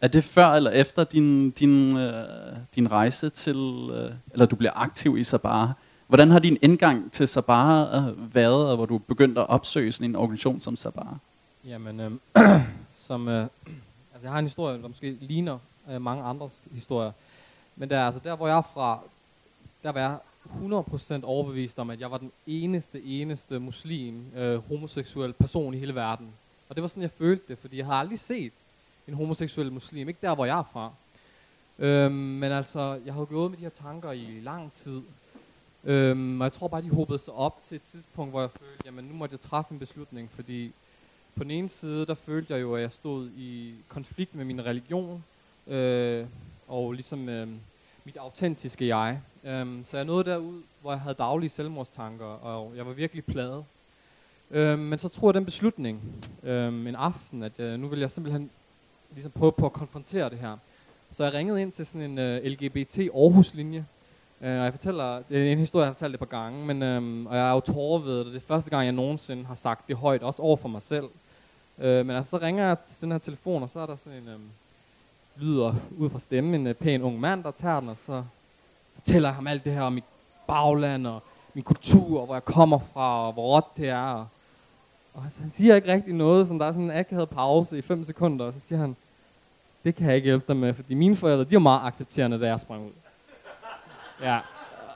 [0.00, 2.26] Er det før eller efter din din øh,
[2.74, 5.68] din rejse til øh, eller du bliver aktiv i Sabah?
[6.06, 10.10] Hvordan har din indgang til Sabah øh, været, og hvor du begyndte at opsøge sådan
[10.10, 11.06] en organisation som Sabah?
[11.68, 12.12] Jamen, øh,
[13.06, 15.58] som, øh, altså jeg har en historie, der måske ligner
[15.90, 17.12] øh, mange andres historier.
[17.76, 19.00] Men der, altså der, hvor jeg er fra,
[19.82, 20.18] der var jeg
[21.20, 25.94] 100% overbevist om, at jeg var den eneste, eneste muslim, øh, homoseksuel person i hele
[25.94, 26.28] verden.
[26.68, 28.52] Og det var sådan, jeg følte det, fordi jeg har aldrig set
[29.08, 30.08] en homoseksuel muslim.
[30.08, 30.92] Ikke der, hvor jeg er fra.
[31.78, 35.02] Øhm, men altså, jeg havde gået med de her tanker i lang tid.
[35.84, 38.82] Øhm, og jeg tror bare, de håbede sig op til et tidspunkt, hvor jeg følte,
[38.84, 40.72] jamen nu måtte jeg træffe en beslutning, fordi
[41.38, 44.64] på den ene side, der følte jeg jo, at jeg stod i konflikt med min
[44.64, 45.24] religion,
[45.66, 46.26] øh,
[46.68, 47.48] og ligesom øh,
[48.04, 49.20] mit autentiske jeg.
[49.62, 53.64] Um, så jeg nåede derud, hvor jeg havde daglige selvmordstanker, og jeg var virkelig pladet.
[54.50, 56.02] Um, øhm, men så tror jeg den beslutning
[56.42, 58.50] um, en aften, at uh, nu vil jeg simpelthen
[59.14, 60.56] ligesom prøve på at konfrontere det her.
[61.10, 63.86] Så jeg ringede ind til sådan en øh, uh, LGBT Aarhus-linje,
[64.40, 66.96] Uh, og jeg fortæller, det er en historie, jeg har fortalt et par gange, men,
[66.96, 68.26] um, og jeg er jo tårer ved det.
[68.26, 71.04] Det er første gang, jeg nogensinde har sagt det højt, også over for mig selv.
[71.80, 74.18] Øh, men altså, så ringer jeg til den her telefon, og så er der sådan
[74.18, 74.38] en, Øh,
[75.40, 78.24] lyder ud fra stemmen, en øh, pæn ung mand, der tager den, og så
[78.94, 80.04] fortæller jeg ham alt det her om mit
[80.46, 81.22] bagland, og
[81.54, 84.12] min kultur, og hvor jeg kommer fra, og hvor råt det er.
[84.12, 84.26] Og,
[85.14, 87.82] og altså, han siger ikke rigtig noget, så der er sådan en akavet pause i
[87.82, 88.96] 5 sekunder, og så siger han,
[89.84, 92.46] det kan jeg ikke hjælpe dig med, fordi mine forældre, de var meget accepterende, da
[92.46, 92.92] jeg sprang ud.
[94.22, 94.38] Ja.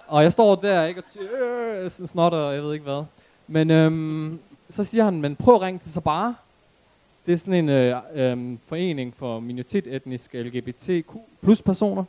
[0.06, 1.24] Og jeg står der, ikke, og siger,
[1.84, 3.04] øh, snotter, og jeg ved ikke hvad.
[3.46, 4.40] Men øhm,
[4.70, 6.34] så siger han, men prøv at ringe til Sabara.
[7.26, 12.04] Det er sådan en øh, øh, forening for minoritetetniske LGBTQ plus personer.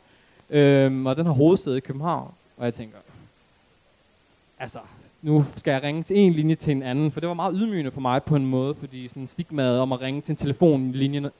[0.50, 2.30] øh, og den har hovedsæde i København.
[2.56, 2.98] Og jeg tænker,
[4.58, 4.78] altså,
[5.22, 7.90] nu skal jeg ringe til en linje til en anden, for det var meget ydmygende
[7.90, 11.30] for mig på en måde, fordi sådan stigmaet om at ringe til en telefonlinje,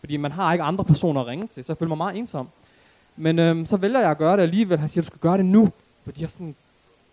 [0.00, 2.48] fordi man har ikke andre personer at ringe til, så jeg føler mig meget ensom.
[3.16, 4.78] Men øhm, så vælger jeg at gøre det alligevel.
[4.78, 5.68] Han siger, du skal gøre det nu,
[6.04, 6.54] for de har sådan en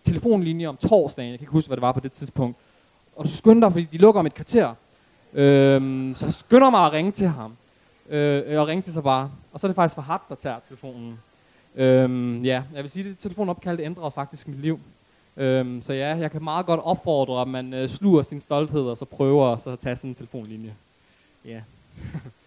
[0.04, 2.56] telefonlinje om torsdagen, jeg kan ikke huske, hvad det var på det tidspunkt.
[3.16, 4.74] Og du skynder dig, fordi de lukker om et kvarter.
[5.34, 7.56] Øhm, så jeg skynder mig at ringe til ham.
[8.08, 9.30] Øh, og ringe til sig bare.
[9.52, 11.18] Og så er det faktisk Fahad, der tager telefonen.
[11.76, 14.80] Øhm, ja, jeg vil sige, at det telefonopkald det ændrede faktisk mit liv.
[15.36, 18.96] Øhm, så ja, jeg kan meget godt opfordre, at man øh, sluger sin stolthed, og
[18.98, 20.74] så prøver at så tage sådan en telefonlinje.
[21.44, 21.60] Ja.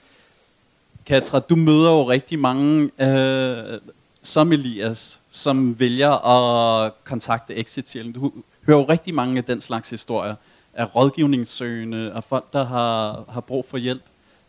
[1.06, 3.80] Katra, du møder jo rigtig mange øh,
[4.22, 8.32] som Elias, som vælger at kontakte Exit Du
[8.66, 10.36] hører jo rigtig mange af den slags historier
[10.74, 14.04] er rådgivningssøgende, af folk, der har, har brug for hjælp.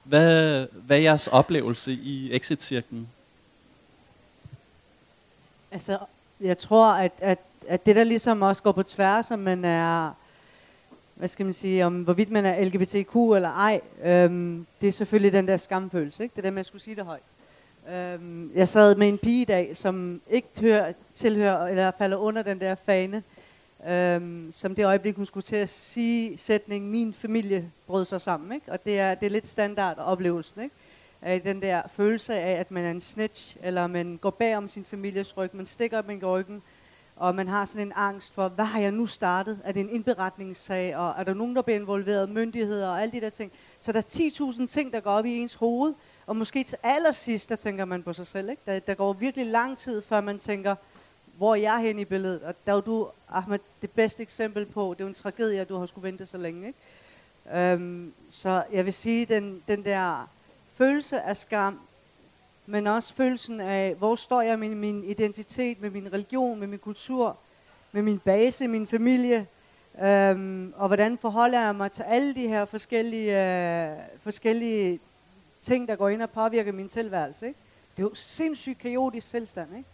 [0.05, 3.09] Hvad, hvad er jeres oplevelse i Exit-cirklen?
[5.71, 5.99] Altså,
[6.41, 10.13] jeg tror, at, at, at det der ligesom også går på tværs, om man er,
[11.15, 15.33] hvad skal man sige, om hvorvidt man er LGBTQ eller ej, øhm, det er selvfølgelig
[15.33, 16.33] den der skamfølelse, ikke?
[16.33, 17.23] Det er det, man skulle sige det højt.
[17.91, 22.43] Øhm, jeg sad med en pige i dag, som ikke hører, tilhører eller falder under
[22.43, 23.23] den der fane,
[23.89, 28.53] øhm, som det øjeblik, hun skulle til at sige sætningen, min familie brød sig sammen.
[28.53, 28.73] Ikke?
[28.73, 30.63] Og det er, det er lidt standard oplevelsen.
[30.63, 30.75] Ikke?
[31.27, 34.69] Øh, den der følelse af, at man er en snitch, eller man går bag om
[34.69, 36.63] sin families ryg, man stikker op i ryggen,
[37.17, 39.61] og man har sådan en angst for, hvad har jeg nu startet?
[39.65, 43.21] Er det en indberetningssag, og er der nogen, der bliver involveret, myndigheder og alle de
[43.21, 43.53] der ting.
[43.81, 45.95] Så der er 10.000 ting, der går op i ens hoved,
[46.27, 48.51] og måske til allersidst, der tænker man på sig selv.
[48.51, 48.63] Ikke?
[48.67, 50.75] Der, der går virkelig lang tid, før man tænker,
[51.37, 52.43] hvor er hen i billedet?
[52.43, 55.69] Og der er du, Ahmed, det bedste eksempel på, det er jo en tragedie, at
[55.69, 56.67] du har skulle vente så længe.
[56.67, 56.79] Ikke?
[57.73, 60.29] Øhm, så jeg vil sige, den, den der
[60.75, 61.81] følelse af skam,
[62.67, 66.79] men også følelsen af, hvor står jeg med min identitet, med min religion, med min
[66.79, 67.37] kultur,
[67.93, 69.47] med min base, min familie,
[70.03, 73.33] øhm, og hvordan forholder jeg mig til alle de her forskellige,
[73.91, 75.01] øh, forskellige
[75.61, 77.47] ting, der går ind og påvirker min tilværelse.
[77.47, 77.59] Ikke?
[77.97, 79.89] Det er jo sindssygt kaotisk selvstand, Ikke?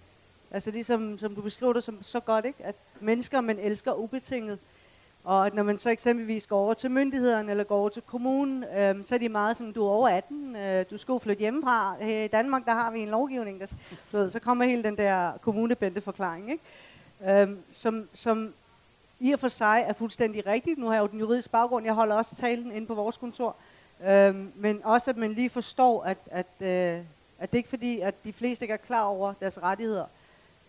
[0.50, 2.64] Altså ligesom som du beskriver det som, så godt, ikke?
[2.64, 4.58] at mennesker man elsker ubetinget.
[5.24, 8.64] Og at når man så eksempelvis går over til myndighederne eller går over til kommunen,
[8.64, 11.96] øhm, så er de meget som, du er over 18, øh, du skal flytte hjemmefra.
[12.00, 13.66] Her i Danmark, der har vi en lovgivning, der,
[14.12, 16.62] du ved, så kommer hele den der kommunebente forklaring, ikke?
[17.26, 18.54] Øhm, som, som
[19.20, 20.78] i og for sig er fuldstændig rigtigt.
[20.78, 23.56] Nu har jeg jo den juridiske baggrund, jeg holder også talen inde på vores kontor.
[24.06, 27.04] Øhm, men også at man lige forstår, at, at, øh,
[27.38, 30.04] at det ikke fordi, at de fleste ikke er klar over deres rettigheder.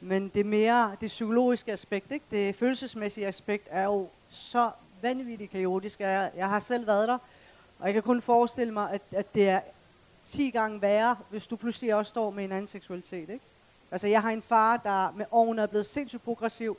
[0.01, 2.25] Men det mere det psykologiske aspekt, ikke?
[2.31, 5.99] det følelsesmæssige aspekt, er jo så vanvittigt kaotisk.
[5.99, 7.17] Jeg, jeg har selv været der,
[7.79, 9.61] og jeg kan kun forestille mig, at, at det er
[10.23, 13.29] 10 gange værre, hvis du pludselig også står med en anden seksualitet.
[13.29, 13.45] Ikke?
[13.91, 16.77] Altså, jeg har en far, der med årene er blevet sindssygt progressiv,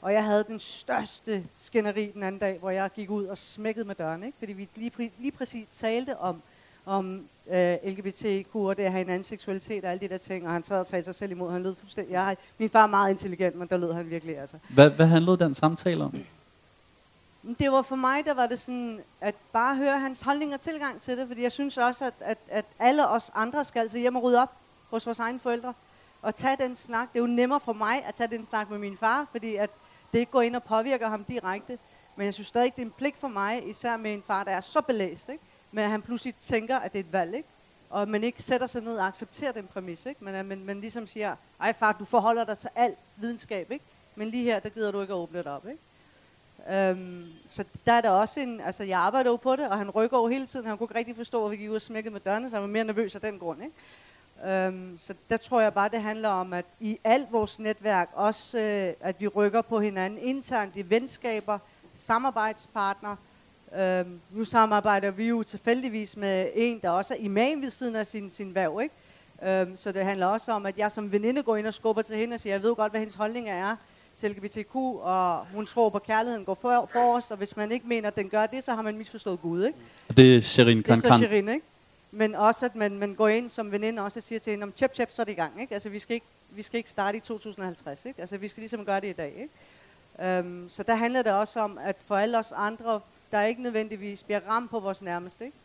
[0.00, 3.84] og jeg havde den største skænderi den anden dag, hvor jeg gik ud og smækkede
[3.84, 4.38] med døren, ikke?
[4.38, 6.42] fordi vi lige, lige præcis talte om,
[6.86, 10.46] om øh, LGBTQ og det at have en anden seksualitet og alle de der ting,
[10.46, 11.52] og han sad og talte sig selv imod.
[11.52, 12.12] Han lød fuldstændig...
[12.12, 14.56] Jeg min far er meget intelligent, men der lød han virkelig altså.
[14.68, 16.14] Hvad, hvad handlede den samtale om?
[17.58, 21.00] Det var for mig, der var det sådan, at bare høre hans holdning og tilgang
[21.00, 24.16] til det, fordi jeg synes også, at, at, at alle os andre skal altså hjem
[24.16, 24.52] og rydde op
[24.90, 25.74] hos vores egne forældre,
[26.22, 27.12] og tage den snak.
[27.12, 29.70] Det er jo nemmere for mig at tage den snak med min far, fordi at
[30.12, 31.78] det ikke går ind og påvirker ham direkte.
[32.16, 34.50] Men jeg synes stadig, det er en pligt for mig, især med en far, der
[34.50, 35.44] er så belæst, ikke?
[35.72, 37.48] Men at han pludselig tænker, at det er et valg, ikke?
[37.90, 40.24] og man ikke sætter sig ned og accepterer den præmis, ikke?
[40.24, 43.84] Men, at man, man ligesom siger, ej far, du forholder dig til al videnskab, ikke?
[44.16, 45.66] men lige her, der gider du ikke at åbne det op.
[45.66, 45.80] Ikke?
[46.70, 49.90] Øhm, så der er der også en, altså jeg arbejder jo på det, og han
[49.90, 52.12] rykker over hele tiden, han kunne ikke rigtig forstå, at vi gik ud og smækkede
[52.12, 53.62] med dørene, så han var mere nervøs af den grund.
[53.62, 53.74] Ikke?
[54.52, 58.58] Øhm, så der tror jeg bare, det handler om, at i alt vores netværk, også
[58.58, 61.58] øh, at vi rykker på hinanden internt i venskaber,
[61.94, 63.16] samarbejdspartnere,
[63.78, 68.06] Øhm, nu samarbejder vi jo tilfældigvis med en, der også er imam ved siden af
[68.06, 68.94] sin, sin værv, ikke?
[69.60, 72.16] Øhm, så det handler også om, at jeg som veninde går ind og skubber til
[72.16, 73.76] hende og siger, jeg ved godt, hvad hendes holdninger er
[74.16, 77.72] til LGBTQ, og hun tror på, at kærligheden går for, for os, og hvis man
[77.72, 79.78] ikke mener, at den gør det, så har man misforstået Gud, ikke?
[80.16, 81.66] Det er Sherin Khan Det er så Sherin, ikke?
[82.10, 84.72] Men også, at man, man går ind som veninde også og siger til hende, om
[84.72, 85.74] tjep, tjep, så er det i gang, ikke?
[85.74, 88.20] Altså, vi skal ikke, vi skal ikke starte i 2050, ikke?
[88.20, 90.40] Altså, vi skal ligesom gøre det i dag, ikke?
[90.40, 93.00] Um, så der handler det også om, at for alle os andre
[93.32, 95.44] der ikke nødvendigvis bliver ramt på vores nærmeste.
[95.44, 95.56] Ikke?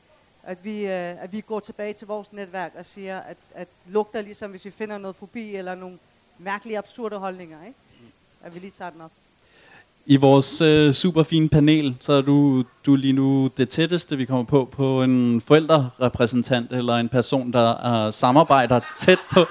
[0.43, 4.21] At, vi, øh, at vi går tilbage til vores netværk og siger, at, at lugter
[4.21, 5.97] ligesom, hvis vi finder noget fobi eller nogle
[6.39, 7.57] mærkelige, absurde holdninger.
[7.67, 7.77] Ikke?
[8.43, 9.11] At vi lige tager den op.
[10.05, 14.25] I vores øh, super fine panel, så er du, du lige nu det tætteste, vi
[14.25, 19.45] kommer på, på en forældrerepræsentant eller en person, der uh, samarbejder tæt på.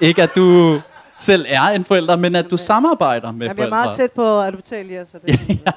[0.00, 0.80] Ikke at du
[1.18, 3.76] selv er en forælder, men at du samarbejder med Jamen, forældre.
[3.76, 5.72] Jeg er meget tæt på at adoptere så det ja.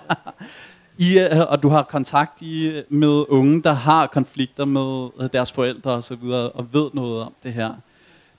[1.01, 5.29] I, øh, og du har kontakt i, øh, med unge, der har konflikter med øh,
[5.33, 7.73] deres forældre og så videre, og ved noget om det her.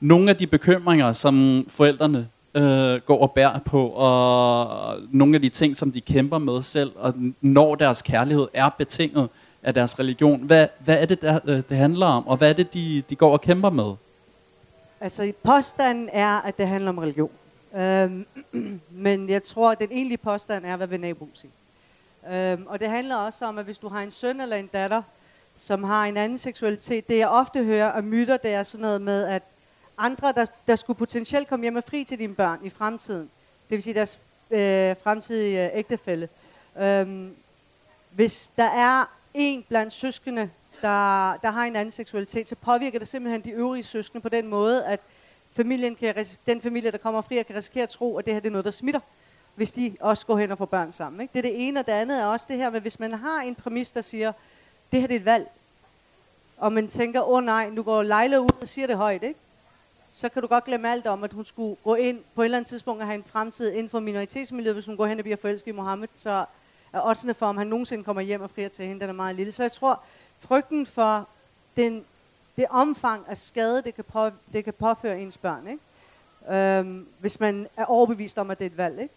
[0.00, 5.48] Nogle af de bekymringer, som forældrene øh, går og bærer på, og nogle af de
[5.48, 9.28] ting, som de kæmper med selv, og når deres kærlighed er betinget
[9.62, 12.74] af deres religion, hvad, hvad er det, der, det handler om, og hvad er det,
[12.74, 13.92] de, de går og kæmper med?
[15.00, 17.30] Altså, påstanden er, at det handler om religion.
[17.76, 18.26] Øhm,
[19.06, 21.50] men jeg tror, at den egentlige påstand er, hvad vil naboen sige?
[22.30, 25.02] Øhm, og det handler også om, at hvis du har en søn eller en datter,
[25.56, 29.02] som har en anden seksualitet, det jeg ofte hører af myter, det er sådan noget
[29.02, 29.42] med, at
[29.98, 33.30] andre, der, der skulle potentielt komme hjem og fri til dine børn i fremtiden,
[33.70, 34.18] det vil sige deres
[34.50, 36.28] øh, fremtidige øh, ægtefælle,
[36.78, 37.34] øhm,
[38.10, 39.04] hvis der er
[39.34, 40.50] en blandt søskende,
[40.82, 44.46] der, der har en anden seksualitet, så påvirker det simpelthen de øvrige søskende på den
[44.46, 45.00] måde, at
[45.52, 48.48] familien kan, den familie, der kommer fri, kan risikere at tro, at det her det
[48.48, 49.00] er noget, der smitter,
[49.54, 51.20] hvis de også går hen og får børn sammen.
[51.20, 51.32] Ikke?
[51.32, 53.40] Det er det ene, og det andet er også det her med, hvis man har
[53.40, 54.32] en præmis, der siger,
[54.92, 55.50] det her det er et valg,
[56.58, 59.38] og man tænker, åh oh, nej, nu går Leila ud og siger det højt, ikke?
[60.12, 62.58] så kan du godt glemme alt om, at hun skulle gå ind på et eller
[62.58, 65.36] andet tidspunkt og have en fremtid inden for minoritetsmiljøet, hvis hun går hen og bliver
[65.36, 66.44] forelsket i Mohammed, så
[66.92, 69.36] er oddsene for, om han nogensinde kommer hjem og frier til hende, den er meget
[69.36, 69.52] lille.
[69.52, 70.02] Så jeg tror,
[70.38, 71.28] frygten for
[71.76, 72.04] den,
[72.56, 75.82] det omfang af skade, det kan, på, det kan påføre ens børn, ikke?
[76.58, 79.00] Øhm, hvis man er overbevist om, at det er et valg.
[79.00, 79.14] Ikke?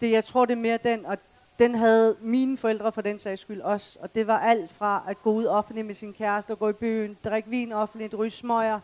[0.00, 1.18] Det, jeg tror, det er mere den, og
[1.58, 3.98] den havde mine forældre for den sags skyld også.
[4.02, 6.72] Og det var alt fra at gå ud offentligt med sin kæreste og gå i
[6.72, 8.80] byen, drikke vin offentligt, ryge smøger.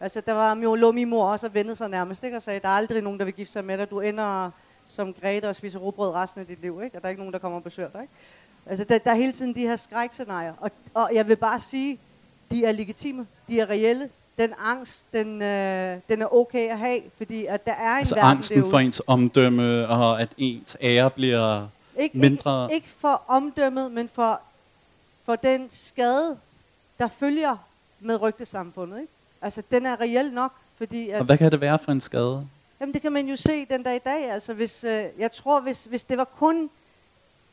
[0.00, 2.36] Altså, der var lå min mor også og vendte sig nærmest, ikke?
[2.36, 3.90] Og sagde, der er aldrig nogen, der vil gifte sig med dig.
[3.90, 4.50] Du ender
[4.84, 6.96] som Grete og spiser råbrød resten af dit liv, ikke?
[6.96, 8.14] Og der er ikke nogen, der kommer og besøger dig, ikke?
[8.66, 10.54] Altså, der, der er hele tiden de her skrækscenarier.
[10.60, 12.00] Og, og jeg vil bare sige,
[12.50, 14.10] de er legitime, de er reelle.
[14.40, 18.14] Den angst, den, øh, den er okay at have, fordi at der er en altså
[18.14, 18.70] verden angsten derude.
[18.70, 22.64] for ens omdømme, og at ens ære bliver ikke, mindre...
[22.64, 24.40] Ikke, ikke for omdømmet, men for,
[25.24, 26.36] for den skade,
[26.98, 27.56] der følger
[28.00, 29.00] med rygtesamfundet.
[29.00, 29.12] Ikke?
[29.42, 31.10] Altså, den er reel nok, fordi...
[31.10, 32.46] At, Og hvad kan det være for en skade?
[32.80, 34.30] Jamen, det kan man jo se den dag i dag.
[34.30, 36.70] Altså, hvis, øh, jeg tror, hvis, hvis det var kun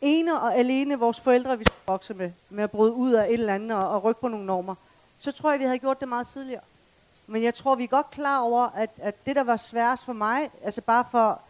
[0.02, 3.34] ene og alene vores forældre, vi skulle vokse med, med at bryde ud af et
[3.34, 4.76] eller andet og, og rykke på nogle normer,
[5.20, 6.62] så tror jeg, vi havde gjort det meget tidligere.
[7.28, 10.14] Men jeg tror, vi er godt klar over, at, at det, der var sværest for
[10.14, 11.42] mig, altså bare for,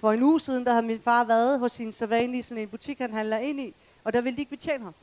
[0.00, 2.98] for en uge siden, der havde min far været hos sin sædvanlige sådan en butik,
[2.98, 4.94] han handler ind i, og der ville de ikke betjene ham.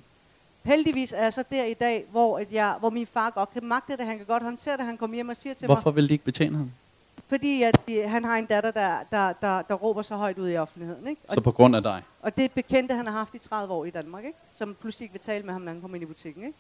[0.63, 3.65] Heldigvis er jeg så der i dag, hvor, at jeg, hvor min far godt kan
[3.65, 5.96] magte det, han kan godt håndtere det, han kommer hjem og siger til Hvorfor mig,
[5.96, 6.72] vil de ikke betjene ham?
[7.28, 10.50] fordi at de, han har en datter, der, der, der, der råber så højt ud
[10.50, 11.08] i offentligheden.
[11.08, 11.22] Ikke?
[11.28, 12.04] Og Så på grund af dig?
[12.22, 14.38] og det er bekendte, han har haft i 30 år i Danmark, ikke?
[14.52, 16.43] som pludselig ikke vil tale med ham, når han kommer ind i butikken.
[16.43, 16.58] Ikke?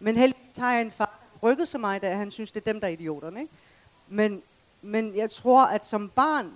[0.00, 1.10] Men heldigvis har jeg en far,
[1.44, 3.40] rykket så meget, at han synes, det er dem, der er idioterne.
[3.40, 3.52] Ikke?
[4.08, 4.42] Men,
[4.82, 6.52] men jeg tror, at som barn,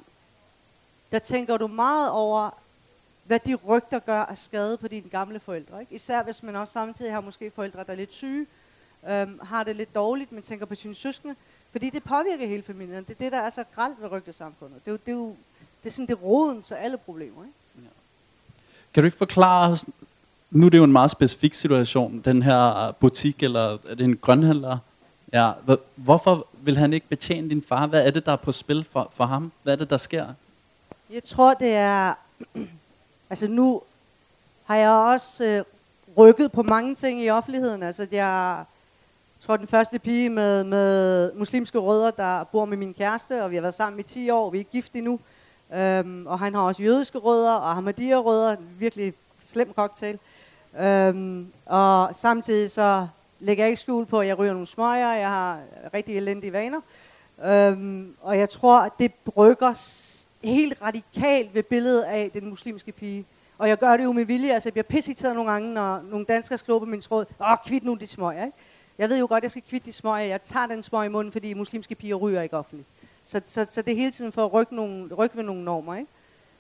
[1.12, 2.50] der tænker du meget over,
[3.24, 5.80] hvad de rygter gør af skade på dine gamle forældre.
[5.80, 5.94] Ikke?
[5.94, 8.46] Især hvis man også samtidig har måske forældre, der er lidt syge,
[9.08, 11.34] øhm, har det lidt dårligt, men tænker på sine søskende.
[11.72, 13.04] Fordi det påvirker hele familien.
[13.04, 14.84] Det er det, der er så gralt ved rygtesamfundet.
[14.84, 15.36] Det er jo, det er jo
[15.82, 17.44] det er sådan, det roden til alle problemer.
[17.44, 17.54] Ikke?
[18.94, 19.76] Kan du ikke forklare
[20.50, 24.16] nu er det jo en meget specifik situation, den her butik, eller er det en
[24.16, 24.78] grønhandler?
[25.32, 25.52] Ja,
[25.94, 27.86] hvorfor vil han ikke betjene din far?
[27.86, 29.52] Hvad er det, der er på spil for, for ham?
[29.62, 30.26] Hvad er det, der sker?
[31.10, 32.14] Jeg tror, det er...
[33.30, 33.82] altså nu
[34.64, 35.64] har jeg også øh,
[36.16, 37.82] rykket på mange ting i offentligheden.
[37.82, 38.64] Altså jeg
[39.40, 43.54] tror, den første pige med, med muslimske rødder, der bor med min kæreste, og vi
[43.54, 45.20] har været sammen i 10 år, vi er ikke gift endnu.
[45.74, 50.18] Øhm, og han har også jødiske rødder og Ahmadiyya-rødder, virkelig slem cocktail.
[50.80, 53.06] Øhm, og samtidig så
[53.40, 55.60] lægger jeg ikke skjul på, at jeg ryger nogle smøger, jeg har
[55.94, 56.80] rigtig elendige vaner.
[57.44, 59.74] Øhm, og jeg tror, at det brygger
[60.44, 63.24] helt radikalt ved billedet af den muslimske pige.
[63.58, 66.26] Og jeg gør det jo med vilje, altså jeg bliver pissiteret nogle gange, når nogle
[66.26, 68.56] danskere skriver på min tråd, åh, kvitt nu de smøger, ikke?
[68.98, 70.26] Jeg ved jo godt, at jeg skal kvitte de smøger.
[70.26, 72.88] Jeg tager den smøg i munden, fordi muslimske piger ryger ikke offentligt.
[73.24, 75.94] Så, så, så det er hele tiden for at rykke, nogle, rykke ved nogle normer,
[75.94, 76.10] ikke?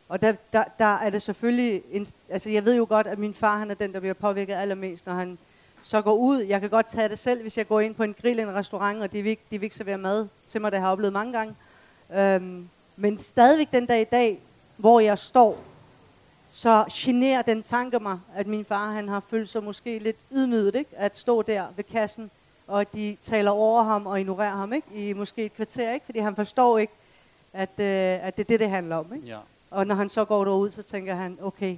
[0.08, 1.82] Og der, der, der er det selvfølgelig...
[1.90, 4.54] En, altså, jeg ved jo godt, at min far han er den, der bliver påvirket
[4.54, 5.38] allermest, når han
[5.82, 6.38] så går ud.
[6.38, 8.54] Jeg kan godt tage det selv, hvis jeg går ind på en grill i en
[8.54, 10.92] restaurant, og de vil ikke, de vil ikke servere mad til mig, det har jeg
[10.92, 11.54] oplevet mange gange.
[12.14, 14.40] Øhm, men stadigvæk den dag i dag,
[14.76, 15.58] hvor jeg står,
[16.46, 20.74] så generer den tanke mig, at min far han har følt sig måske lidt ydmyget,
[20.74, 20.90] ikke?
[20.96, 22.30] at stå der ved kassen,
[22.66, 24.88] og at de taler over ham og ignorerer ham ikke?
[24.94, 26.06] i måske et kvarter, ikke?
[26.06, 26.92] fordi han forstår ikke,
[27.52, 29.14] at, øh, at det er det, det handler om.
[29.14, 29.26] Ikke?
[29.26, 29.38] Ja.
[29.70, 31.76] Og når han så går derud, så tænker han, okay,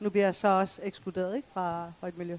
[0.00, 1.48] nu bliver jeg så også ekskluderet ikke?
[1.54, 2.36] Fra, fra et miljø.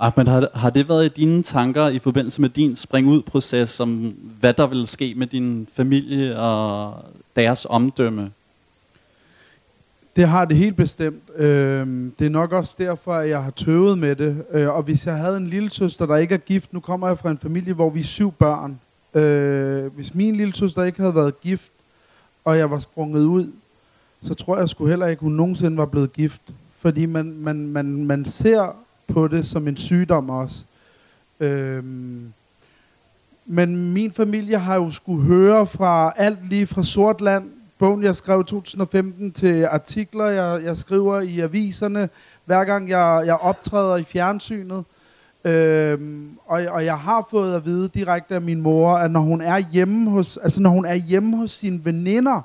[0.00, 4.54] Ahmed, har, har det været i dine tanker i forbindelse med din spring-ud-proces, om hvad
[4.54, 6.94] der vil ske med din familie og
[7.36, 8.32] deres omdømme?
[10.16, 11.22] Det har det helt bestemt.
[11.36, 14.44] Øhm, det er nok også derfor, at jeg har tøvet med det.
[14.50, 17.18] Øh, og hvis jeg havde en lille søster, der ikke er gift, nu kommer jeg
[17.18, 18.80] fra en familie, hvor vi er syv børn.
[19.14, 21.72] Øh, hvis min lille søster ikke havde været gift,
[22.44, 23.52] og jeg var sprunget ud,
[24.22, 26.42] så tror jeg sgu heller ikke, hun nogensinde var blevet gift.
[26.78, 28.76] Fordi man, man, man, man ser
[29.08, 30.64] på det som en sygdom også.
[31.40, 32.32] Øhm,
[33.46, 38.40] men min familie har jo skulle høre fra alt lige fra Sortland, bogen jeg skrev
[38.40, 42.08] i 2015, til artikler, jeg, jeg skriver i aviserne,
[42.44, 44.84] hver gang jeg, jeg optræder i fjernsynet.
[45.44, 49.40] Øhm, og, og jeg har fået at vide direkte af min mor, at når hun
[49.40, 52.42] er hjemme hos, altså når hun er hjemme hos sine veninder,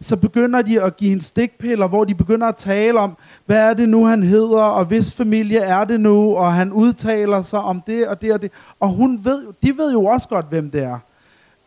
[0.00, 3.16] så begynder de at give hende stikpiller, hvor de begynder at tale om,
[3.46, 7.42] hvad er det nu, han hedder, og hvis familie er det nu, og han udtaler
[7.42, 8.52] sig om det og det og det.
[8.80, 10.98] Og hun ved, de ved jo også godt, hvem det er.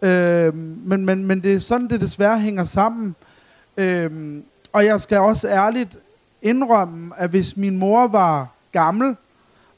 [0.02, 3.16] Øhm, men, men, men det er sådan, det desværre hænger sammen.
[3.78, 4.44] Øhm,
[4.74, 5.98] og jeg skal også ærligt
[6.42, 9.16] indrømme, at hvis min mor var gammel,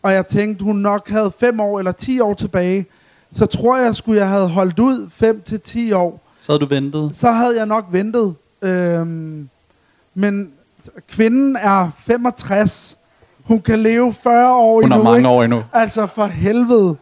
[0.03, 2.85] og jeg tænkte, hun nok havde 5 år eller 10 år tilbage,
[3.31, 6.21] så tror jeg, skulle jeg have holdt ud 5 til 10 år.
[6.39, 7.15] Så havde du ventet.
[7.15, 8.35] Så havde jeg nok ventet.
[8.61, 9.49] Øhm,
[10.13, 10.51] men
[11.07, 12.97] kvinden er 65.
[13.43, 14.95] Hun kan leve 40 år Hun endnu.
[14.95, 15.29] har mange ikke?
[15.29, 15.63] år endnu.
[15.73, 16.95] Altså for helvede.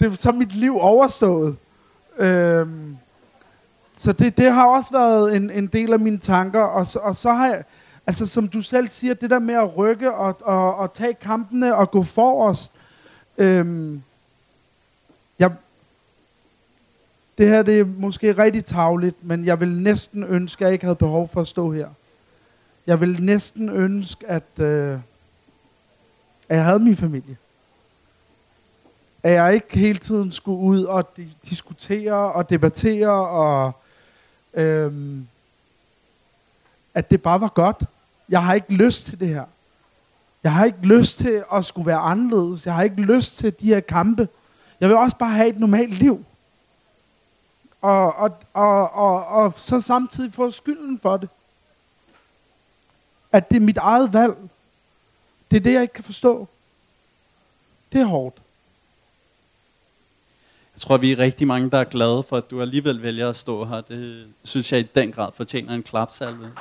[0.00, 1.56] Det er så mit liv overstået.
[2.18, 2.96] Øhm,
[3.98, 6.62] så det, det har også været en, en del af mine tanker.
[6.62, 7.64] Og så, og så har jeg,
[8.06, 11.76] altså som du selv siger, det der med at rykke og, og, og tage kampene
[11.76, 12.72] og gå forrest.
[13.38, 14.02] Øhm,
[15.38, 15.52] jeg,
[17.38, 20.84] det her det er måske rigtig tavligt, men jeg vil næsten ønske, at jeg ikke
[20.84, 21.88] havde behov for at stå her.
[22.86, 24.98] Jeg vil næsten ønske, at, øh,
[26.48, 27.36] at jeg havde min familie.
[29.22, 33.72] At jeg ikke hele tiden skulle ud og di- diskutere og debattere, og
[34.54, 35.26] øhm,
[36.94, 37.84] at det bare var godt.
[38.28, 39.44] Jeg har ikke lyst til det her.
[40.42, 42.66] Jeg har ikke lyst til at skulle være anderledes.
[42.66, 44.28] Jeg har ikke lyst til de her kampe.
[44.80, 46.24] Jeg vil også bare have et normalt liv.
[47.80, 51.28] Og, og, og, og, og så samtidig få skylden for det.
[53.32, 54.36] At det er mit eget valg.
[55.50, 56.48] Det er det, jeg ikke kan forstå.
[57.92, 58.36] Det er hårdt.
[60.74, 63.36] Jeg tror, vi er rigtig mange, der er glade for, at du alligevel vælger at
[63.36, 63.80] stå her.
[63.80, 66.52] Det synes jeg i den grad fortjener en klapsalve.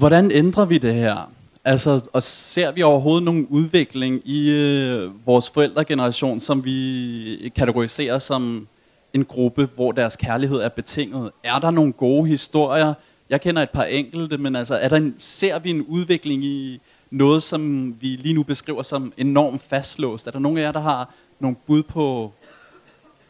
[0.00, 1.30] Hvordan ændrer vi det her?
[1.64, 8.68] Altså, og ser vi overhovedet nogen udvikling i øh, vores forældregeneration, som vi kategoriserer som
[9.14, 11.30] en gruppe, hvor deres kærlighed er betinget?
[11.44, 12.94] Er der nogle gode historier?
[13.30, 16.80] Jeg kender et par enkelte, men altså, er der en, ser vi en udvikling i
[17.10, 20.26] noget, som vi lige nu beskriver som enormt fastlåst?
[20.26, 22.32] Er der nogen af jer, der har nogle bud på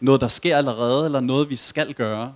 [0.01, 2.33] noget, der sker allerede, eller noget, vi skal gøre?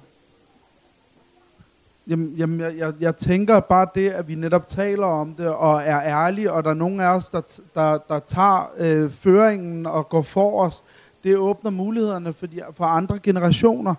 [2.06, 5.82] Jamen, jamen jeg, jeg, jeg tænker bare det, at vi netop taler om det, og
[5.84, 10.08] er ærlige, og der er nogen af os, der, der, der tager øh, føringen og
[10.08, 10.84] går for os.
[11.24, 13.94] Det åbner mulighederne for, de, for andre generationer.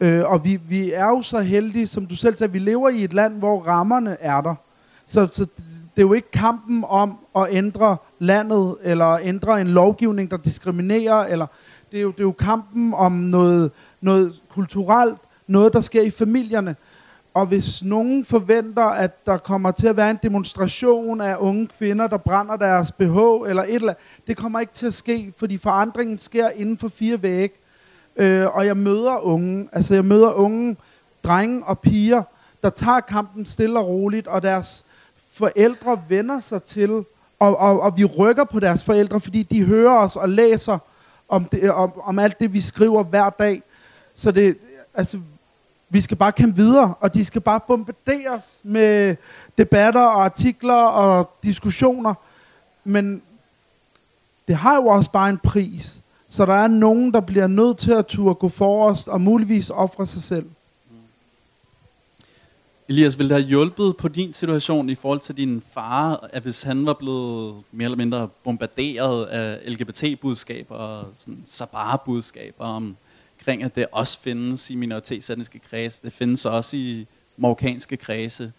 [0.00, 3.04] Øh, og vi, vi er jo så heldige, som du selv sagde, vi lever i
[3.04, 4.54] et land, hvor rammerne er der.
[5.06, 5.46] Så, så
[5.96, 11.24] det er jo ikke kampen om at ændre landet, eller ændre en lovgivning, der diskriminerer,
[11.24, 11.46] eller
[11.92, 16.10] det er jo, det er jo kampen om noget, noget kulturelt, noget, der sker i
[16.10, 16.76] familierne.
[17.36, 22.06] Og hvis nogen forventer, at der kommer til at være en demonstration af unge kvinder,
[22.06, 25.58] der brænder deres BH eller et eller andet, det kommer ikke til at ske, fordi
[25.58, 27.54] forandringen sker inden for fire vægge.
[28.16, 30.76] Øh, og jeg møder unge, altså jeg møder unge
[31.24, 32.22] drenge og piger,
[32.62, 34.84] der tager kampen stille og roligt, og deres
[35.32, 39.98] forældre vender sig til, og, og, og vi rykker på deres forældre, fordi de hører
[39.98, 40.78] os og læser
[41.28, 43.62] om, det, om, om alt det, vi skriver hver dag.
[44.14, 44.58] Så det,
[44.94, 45.18] altså,
[45.88, 49.16] vi skal bare kæmpe videre, og de skal bare bombarderes med
[49.58, 52.14] debatter og artikler og diskussioner.
[52.84, 53.22] Men
[54.48, 56.02] det har jo også bare en pris.
[56.28, 60.06] Så der er nogen, der bliver nødt til at turde gå forrest og muligvis ofre
[60.06, 60.46] sig selv.
[62.88, 66.62] Elias, ville det have hjulpet på din situation i forhold til din far, at hvis
[66.62, 72.64] han var blevet mere eller mindre bombarderet af LGBT-budskaber og sådan Sabara-budskaber
[73.46, 78.52] omkring, at det også findes i minoritetsetniske kredse, det findes også i marokkanske kredse.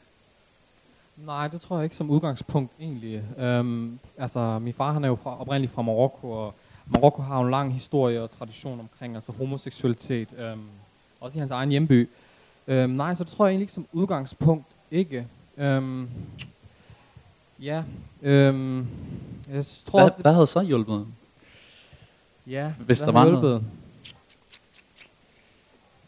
[1.18, 3.24] Nej, det tror jeg ikke som udgangspunkt egentlig.
[3.38, 6.54] Øhm, altså, min far han er jo fra, oprindeligt fra Marokko, og
[6.86, 10.60] Marokko har jo en lang historie og tradition omkring altså homoseksualitet, øhm,
[11.22, 12.10] også i hans egen hjemby.
[12.68, 15.28] Øhm, nej, så det tror jeg egentlig ikke som udgangspunkt ikke.
[15.58, 16.10] Øhm,
[17.60, 17.84] ja,
[18.22, 18.88] øhm,
[19.54, 21.08] jeg tror Hvad, også, det, hvad havde så hjulpet?
[22.48, 23.64] ja, hvis der var noget?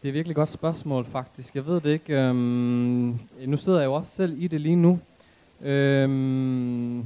[0.01, 1.55] Det er et virkelig godt spørgsmål, faktisk.
[1.55, 2.13] Jeg ved det ikke.
[2.13, 4.99] Øhm, nu sidder jeg jo også selv i det lige nu.
[5.61, 6.99] Øhm,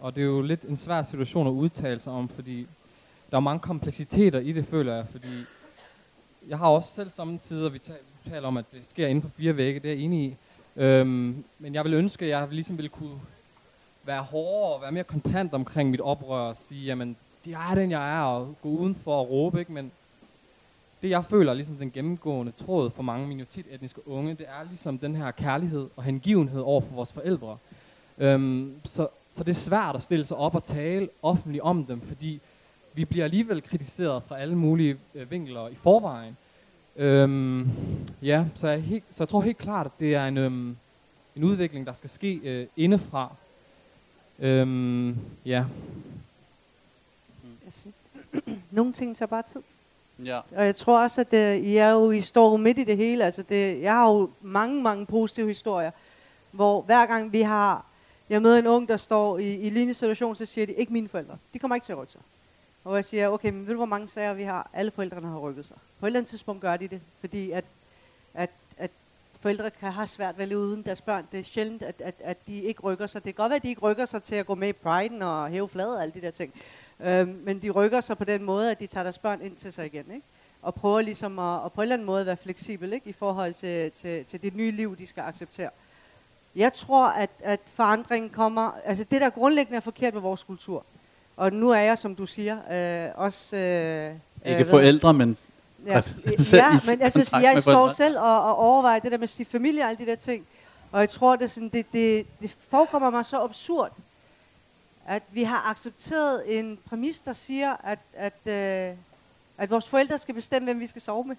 [0.00, 2.66] og det er jo lidt en svær situation at udtale sig om, fordi
[3.30, 5.06] der er mange kompleksiteter i det, føler jeg.
[5.10, 5.28] Fordi
[6.48, 7.80] jeg har også selv samtidig, vi
[8.24, 10.36] vi taler om, at det sker inden for fire vægge, det er jeg enig i.
[10.76, 13.20] Øhm, men jeg vil ønske, at jeg ligesom ville kunne
[14.04, 17.90] være hårdere og være mere kontant omkring mit oprør og sige, jamen, det er den,
[17.90, 19.72] jeg er, og gå udenfor og råbe, ikke?
[19.72, 19.92] Men
[21.02, 25.16] det, jeg føler, ligesom den gennemgående tråd for mange minoritetsetniske unge, det er ligesom den
[25.16, 27.58] her kærlighed og hengivenhed over for vores forældre.
[28.18, 32.00] Øhm, så, så det er svært at stille sig op og tale offentligt om dem,
[32.00, 32.40] fordi
[32.94, 36.36] vi bliver alligevel kritiseret fra alle mulige øh, vinkler i forvejen.
[36.96, 37.70] Øhm,
[38.22, 40.76] ja, så jeg, helt, så jeg tror helt klart, at det er en, øhm,
[41.36, 43.34] en udvikling, der skal ske øh, indefra.
[44.38, 45.64] Øhm, ja.
[48.70, 49.60] Nogle ting tager bare tid.
[50.24, 50.40] Ja.
[50.56, 52.96] Og jeg tror også, at øh, I er jo, I står jo midt i det
[52.96, 53.24] hele.
[53.24, 55.90] Altså det, jeg har jo mange, mange positive historier,
[56.50, 57.84] hvor hver gang vi har,
[58.30, 61.08] jeg møder en ung, der står i, i lignende situation, så siger de, ikke mine
[61.08, 61.38] forældre.
[61.54, 62.20] De kommer ikke til at rykke sig.
[62.84, 64.70] Og jeg siger, okay, men ved du, hvor mange sager vi har?
[64.72, 65.76] Alle forældrene har rykket sig.
[66.00, 67.64] På et eller andet tidspunkt gør de det, fordi at,
[68.34, 68.90] at, at
[69.40, 71.26] forældre kan have svært ved at leve uden deres børn.
[71.32, 73.24] Det er sjældent, at, at, at de ikke rykker sig.
[73.24, 75.22] Det kan godt være, at de ikke rykker sig til at gå med i priden
[75.22, 76.54] og hæve fladet og alle de der ting.
[77.00, 79.72] Øhm, men de rykker sig på den måde, at de tager deres børn ind til
[79.72, 80.04] sig igen.
[80.14, 80.26] Ikke?
[80.62, 83.08] Og prøver ligesom at, at på en eller anden måde være fleksibel ikke?
[83.08, 85.70] i forhold til, til, til det nye liv, de skal acceptere.
[86.56, 88.70] Jeg tror, at, at forandringen kommer...
[88.84, 90.84] Altså det, der grundlæggende er forkert ved vores kultur,
[91.36, 92.56] og nu er jeg, som du siger,
[93.06, 93.56] øh, også...
[93.56, 95.36] Øh, Ikke øh, forældre, men
[95.86, 95.92] Ja,
[96.52, 99.82] ja men altså, jeg med står selv og, og overvejer det der med sin familie
[99.82, 100.46] og alle de der ting.
[100.92, 103.92] Og jeg tror, det, sådan, det, det, det forekommer mig så absurd,
[105.06, 108.96] at vi har accepteret en præmis, der siger, at, at, øh,
[109.58, 111.36] at vores forældre skal bestemme, hvem vi skal sove med.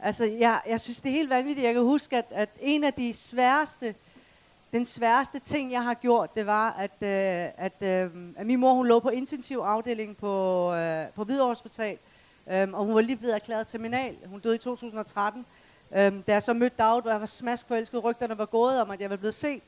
[0.00, 1.64] Altså, jeg, jeg synes, det er helt vanvittigt.
[1.64, 3.94] Jeg kan huske, at, at en af de sværeste,
[4.72, 8.74] den sværeste ting, jeg har gjort, det var, at, øh, at, øh, at min mor
[8.74, 11.98] hun lå på intensiv afdeling på, øh, på Hvidovre Hospital.
[12.50, 14.16] øh, og hun var lige blevet erklæret terminal.
[14.26, 15.46] Hun døde i 2013.
[15.92, 18.90] Øh, da jeg så mødte David, hvor jeg var smask forelsket, rygterne var gået om,
[18.90, 19.62] at jeg var blevet set.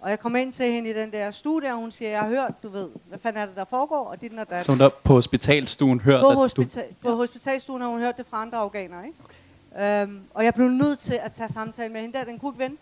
[0.00, 2.28] Og jeg kom ind til hende i den der studie, og hun siger, jeg har
[2.28, 4.04] hørt, du ved, hvad fanden er det, der foregår?
[4.04, 4.64] Og dit og dat.
[4.64, 6.62] Så hun der på hospitalstuen hørt, På, at du...
[6.62, 9.18] hospita- på hospitalstuen har hun hørt det fra andre afghanere, ikke?
[9.74, 10.02] Okay.
[10.02, 12.58] Øhm, og jeg blev nødt til at tage samtale med hende der, den kunne ikke
[12.58, 12.76] vende.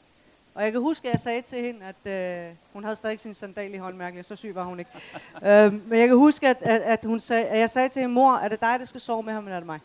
[0.54, 2.12] Og jeg kan huske, at jeg sagde til hende, at
[2.46, 4.90] øh, hun havde stadig sin sandal i håndmærket, så syg var hun ikke.
[5.48, 8.14] øhm, men jeg kan huske, at, at, at, hun sag, at jeg sagde til hende,
[8.14, 9.80] mor, er det dig, der skal sove med ham, eller er det mig?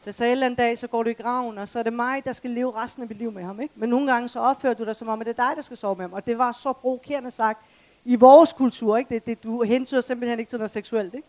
[0.00, 1.82] Så jeg sagde, en eller anden dag, så går du i graven, og så er
[1.82, 3.60] det mig, der skal leve resten af mit liv med ham.
[3.60, 3.74] Ikke?
[3.76, 5.76] Men nogle gange så opfører du dig som om, at det er dig, der skal
[5.76, 6.12] sove med ham.
[6.12, 7.64] Og det var så provokerende sagt
[8.04, 8.96] i vores kultur.
[8.96, 9.14] Ikke?
[9.14, 11.14] Det, det, du hentyder simpelthen ikke til noget seksuelt.
[11.14, 11.28] Ikke?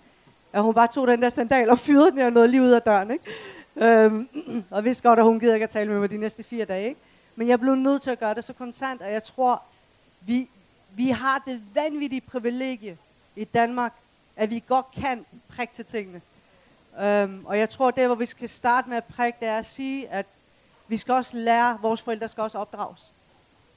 [0.54, 2.82] At hun bare tog den der sandal og fyrede den og noget lige ud af
[2.82, 3.12] døren.
[3.12, 3.26] Ikke?
[3.76, 4.28] Øhm,
[4.72, 6.88] og vidste godt, at hun gider ikke at tale med mig de næste fire dage.
[6.88, 7.02] Ikke?
[7.36, 9.64] Men jeg blev nødt til at gøre det så kontant, og jeg tror,
[10.22, 10.50] vi,
[10.96, 12.98] vi har det vanvittige privilegie
[13.36, 13.94] i Danmark,
[14.36, 16.22] at vi godt kan prikke til tingene.
[16.98, 19.66] Um, og jeg tror, det hvor vi skal starte med at prikke, det er at
[19.66, 20.26] sige, at
[20.88, 23.14] vi skal også lære, vores forældre skal også opdrages.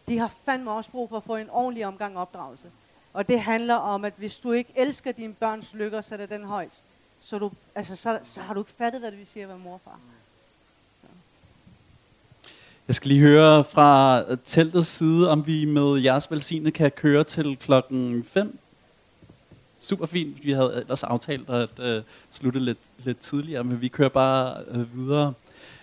[0.08, 2.68] De har fandme også brug for at få en ordentlig omgang opdragelse.
[3.12, 6.44] Og det handler om, at hvis du ikke elsker dine børns lykke er det den
[6.44, 6.84] højst,
[7.20, 9.58] så, du, altså, så, så har du ikke fattet, hvad det vil sige at være
[9.58, 9.98] mor og far.
[12.88, 17.56] Jeg skal lige høre fra teltets side, om vi med jeres velsigne kan køre til
[17.56, 18.58] klokken 5.
[19.84, 20.44] Super fint.
[20.44, 24.96] Vi havde ellers aftalt at øh, slutte lidt, lidt tidligere, men vi kører bare øh,
[24.98, 25.32] videre.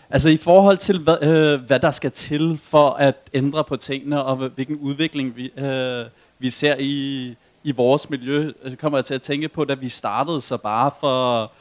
[0.10, 4.24] Altså i forhold til, hvad, øh, hvad der skal til for at ændre på tingene,
[4.24, 6.06] og hvilken udvikling vi, øh,
[6.40, 9.90] vi ser i, i vores miljø, så kommer jeg til at tænke på, da vi
[9.90, 11.52] startede så bare for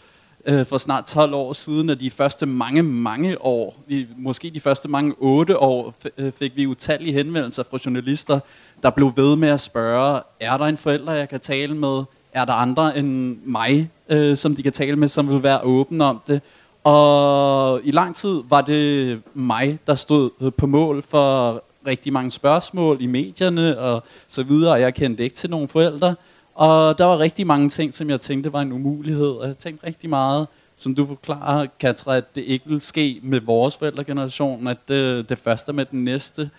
[0.47, 4.61] øh, for snart 12 år siden, og de første mange, mange år, vi, måske de
[4.61, 8.41] første mange 8 år, f- øh, fik vi utallige henvendelser fra journalister,
[8.83, 12.03] der blev ved med at spørge, er der en forælder, jeg kan tale med?
[12.33, 16.05] Er der andre end mig, øh, som de kan tale med, som vil være åbne
[16.05, 16.41] om det?
[16.85, 22.31] Og i lang tid var det mig, der stod øh, på mål for rigtig mange
[22.31, 26.15] spørgsmål i medierne og så videre, og jeg kendte ikke til nogen forældre.
[26.55, 29.31] Og der var rigtig mange ting, som jeg tænkte var en umulighed.
[29.31, 33.41] Og jeg tænkte rigtig meget, som du forklarer, Katra, at det ikke vil ske med
[33.41, 36.51] vores forældregeneration, at det, det første med den næste.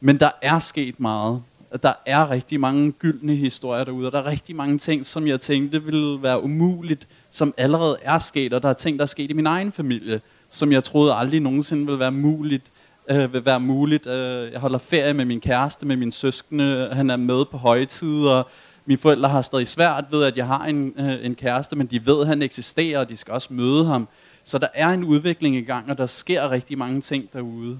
[0.00, 1.42] Men der er sket meget.
[1.82, 5.40] Der er rigtig mange gyldne historier derude, og der er rigtig mange ting, som jeg
[5.40, 9.30] tænkte ville være umuligt, som allerede er sket, og der er ting, der er sket
[9.30, 12.72] i min egen familie, som jeg troede aldrig nogensinde ville være muligt.
[13.10, 14.06] Øh, vil være muligt.
[14.06, 18.42] Øh, jeg holder ferie med min kæreste, med min søskende, han er med på højtider,
[18.90, 22.06] mine forældre har stadig svært ved, at jeg har en, øh, en kæreste, men de
[22.06, 24.08] ved, at han eksisterer, og de skal også møde ham.
[24.44, 27.78] Så der er en udvikling i gang, og der sker rigtig mange ting derude.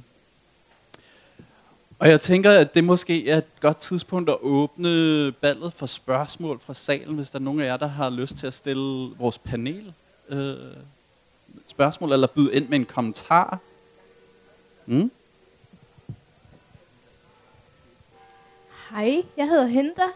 [2.00, 6.60] Og jeg tænker, at det måske er et godt tidspunkt at åbne ballet for spørgsmål
[6.60, 9.38] fra salen, hvis der er nogen af jer, der har lyst til at stille vores
[9.38, 9.92] panel
[10.28, 10.56] øh,
[11.66, 13.58] spørgsmål, eller byde ind med en kommentar.
[14.86, 15.10] Mm?
[18.90, 20.06] Hej, jeg hedder Henta,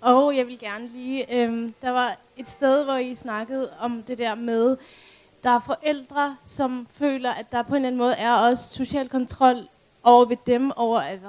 [0.00, 1.34] og jeg vil gerne lige...
[1.34, 4.76] Øh, der var et sted, hvor I snakkede om det der med,
[5.44, 9.08] der er forældre, som føler, at der på en eller anden måde er også social
[9.08, 9.68] kontrol
[10.04, 11.28] over ved dem, over altså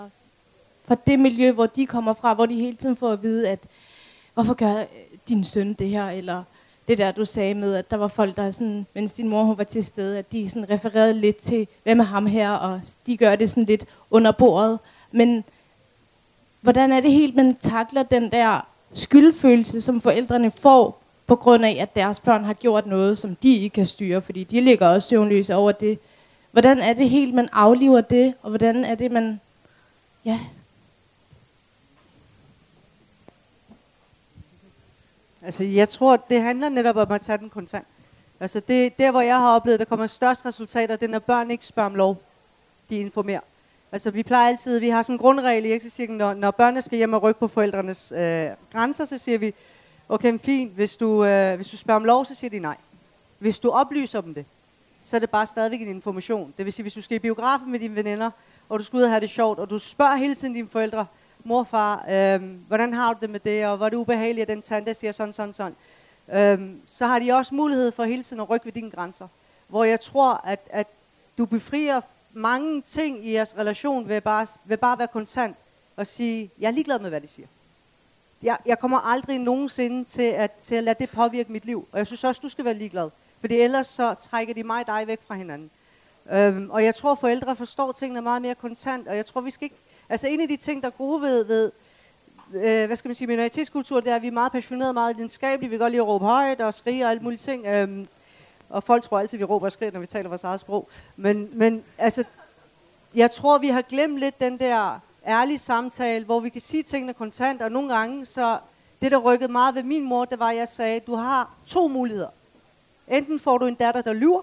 [0.85, 3.59] fra det miljø, hvor de kommer fra, hvor de hele tiden får at vide, at
[4.33, 4.85] hvorfor gør øh,
[5.27, 6.43] din søn det her, eller
[6.87, 9.57] det der, du sagde med, at der var folk, der sådan, mens din mor hun
[9.57, 13.17] var til stede, at de sådan refererede lidt til, hvem er ham her, og de
[13.17, 14.79] gør det sådan lidt under bordet.
[15.11, 15.43] Men
[16.61, 21.77] hvordan er det helt, man takler den der skyldfølelse, som forældrene får, på grund af,
[21.79, 25.09] at deres børn har gjort noget, som de ikke kan styre, fordi de ligger også
[25.09, 25.99] søvnløse over det.
[26.53, 29.39] Hvordan er det helt, man afliver det, og hvordan er det, man...
[30.25, 30.39] Ja,
[35.45, 37.87] Altså, jeg tror, det handler netop om at tage den kontant.
[38.39, 41.51] Altså, det der, hvor jeg har oplevet, der kommer størst resultater, det er, når børn
[41.51, 42.21] ikke spørger om lov.
[42.89, 43.39] De informerer.
[43.91, 46.97] Altså, vi plejer altid, vi har sådan en grundregel i Exit når, når børnene skal
[46.97, 49.53] hjem og rykke på forældrenes øh, grænser, så siger vi,
[50.09, 52.77] okay, fint, hvis du, øh, hvis du spørger om lov, så siger de nej.
[53.39, 54.45] Hvis du oplyser dem det,
[55.03, 56.53] så er det bare stadigvæk en information.
[56.57, 58.31] Det vil sige, hvis du skal i biografen med dine veninder,
[58.69, 61.05] og du skal ud og have det sjovt, og du spørger hele tiden dine forældre,
[61.43, 64.61] morfar, øhm, hvordan har du det med det, og hvor er det ubehageligt, at den
[64.61, 65.75] tante siger sådan, sådan, sådan.
[66.33, 69.27] Øhm, så har de også mulighed for hele tiden at rykke ved dine grænser.
[69.67, 70.87] Hvor jeg tror, at, at
[71.37, 72.01] du befrier
[72.33, 75.55] mange ting i jeres relation ved bare, ved bare at være konstant
[75.95, 77.47] og sige, jeg er ligeglad med, hvad de siger.
[78.43, 81.87] Jeg, jeg kommer aldrig nogensinde til at, til at lade det påvirke mit liv.
[81.91, 83.09] Og jeg synes også, du skal være ligeglad.
[83.43, 85.71] Fordi ellers så trækker de mig og dig væk fra hinanden.
[86.31, 89.07] Øhm, og jeg tror, forældre forstår tingene meget mere kontant.
[89.07, 89.75] Og jeg tror, vi skal ikke
[90.09, 91.71] Altså en af de ting, der er gode ved, ved
[92.53, 95.69] øh, hvad skal man sige, minoritetskultur, det er, at vi er meget passionerede, meget lidenskabelige.
[95.69, 97.65] Vi kan godt lide at råbe højt og skrige og alt muligt ting.
[97.65, 98.07] Øhm,
[98.69, 100.89] og folk tror altid, at vi råber og skriger, når vi taler vores eget sprog.
[101.15, 102.23] Men, men altså,
[103.15, 107.13] jeg tror, vi har glemt lidt den der ærlige samtale, hvor vi kan sige tingene
[107.13, 108.57] kontant, og nogle gange, så
[109.01, 111.87] det, der rykkede meget ved min mor, det var, at jeg sagde, du har to
[111.87, 112.29] muligheder.
[113.07, 114.41] Enten får du en datter, der lyver,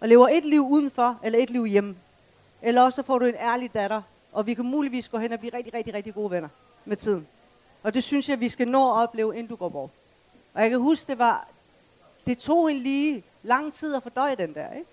[0.00, 1.96] og lever et liv udenfor, eller et liv hjemme.
[2.62, 4.02] Eller også får du en ærlig datter,
[4.32, 6.48] og vi kan muligvis gå hen og blive rigtig, rigtig, rigtig gode venner
[6.84, 7.26] med tiden.
[7.82, 9.90] Og det synes jeg, vi skal nå at opleve, inden du går bort.
[10.54, 11.48] Og jeg kan huske, det var,
[12.26, 14.86] det tog en lige lang tid at fordøje den der, ikke?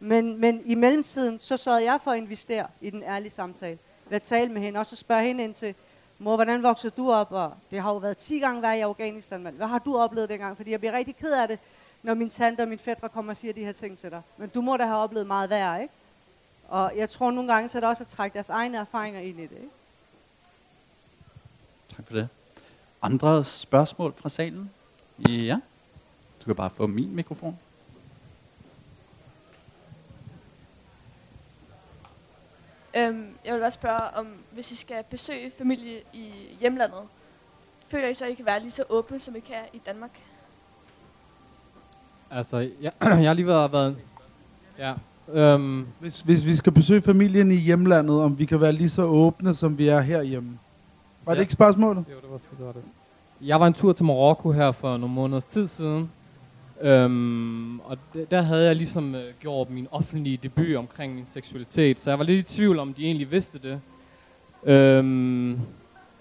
[0.00, 3.78] Men, men i mellemtiden, så sørgede jeg for at investere i den ærlige samtale.
[4.08, 5.74] Ved at tale med hende, og så spørge hende ind til,
[6.18, 7.32] mor, hvordan voksede du op?
[7.32, 9.56] Og det har jo været 10 gange værre i Afghanistan, mand.
[9.56, 10.56] Hvad har du oplevet dengang?
[10.56, 11.58] Fordi jeg bliver rigtig ked af det,
[12.08, 14.22] når min tante og min fætter kommer og siger de her ting til dig.
[14.36, 15.94] Men du må da have oplevet meget værre, ikke?
[16.68, 19.40] Og jeg tror nogle gange, så er det også at trække deres egne erfaringer ind
[19.40, 19.52] i det.
[19.52, 19.68] Ikke?
[21.96, 22.28] Tak for det.
[23.02, 24.70] Andre spørgsmål fra salen?
[25.28, 25.60] Ja.
[26.40, 27.58] Du kan bare få min mikrofon.
[32.96, 37.02] Øhm, jeg vil bare spørge om, hvis I skal besøge familie i hjemlandet,
[37.88, 40.20] føler I så, at I kan være lige så åbne, som I kan i Danmark?
[42.30, 43.96] Altså, jeg, jeg har lige været, været
[44.78, 44.92] ja,
[45.32, 49.02] Øhm, hvis, hvis vi skal besøge familien i hjemlandet, om vi kan være lige så
[49.02, 50.58] åbne, som vi er herhjemme.
[51.26, 52.04] Var det ikke spørgsmålet?
[52.10, 52.82] Jo, det var, det var det.
[53.40, 56.10] Jeg var en tur til Marokko her for nogle måneders tid siden.
[56.80, 57.98] Øhm, og
[58.30, 62.00] der havde jeg ligesom øh, gjort min offentlige debut omkring min seksualitet.
[62.00, 63.80] Så jeg var lidt i tvivl om, de egentlig vidste det.
[64.64, 65.60] Øhm,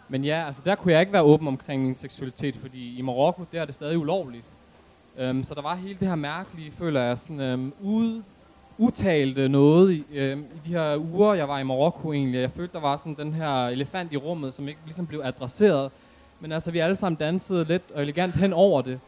[0.10, 3.46] men ja, altså der kunne jeg ikke være åben omkring min seksualitet, fordi i Marokko,
[3.52, 4.46] der er det stadig ulovligt.
[5.18, 8.24] Øhm, så der var hele det her mærkelige, føler jeg, sådan øhm, ude
[8.78, 12.40] utalte noget i, øh, i de her uger, jeg var i Marokko egentlig.
[12.40, 15.92] Jeg følte, der var sådan den her elefant i rummet, som ikke ligesom blev adresseret.
[16.40, 19.00] Men altså, vi alle sammen dansede lidt og elegant hen over det.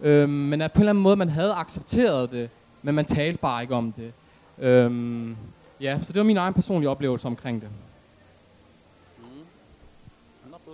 [0.00, 2.50] Øh, men at på en eller anden måde, man havde accepteret det,
[2.82, 4.12] men man talte bare ikke om det.
[4.64, 5.30] Øh,
[5.80, 7.68] ja, så det var min egen personlige oplevelse omkring det.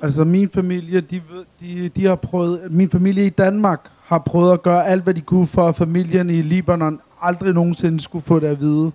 [0.03, 1.23] Altså min familie, de,
[1.61, 5.21] de, de har prøvet, min familie i Danmark har prøvet at gøre alt, hvad de
[5.21, 8.93] kunne for, at familien i Libanon aldrig nogensinde skulle få det at vide.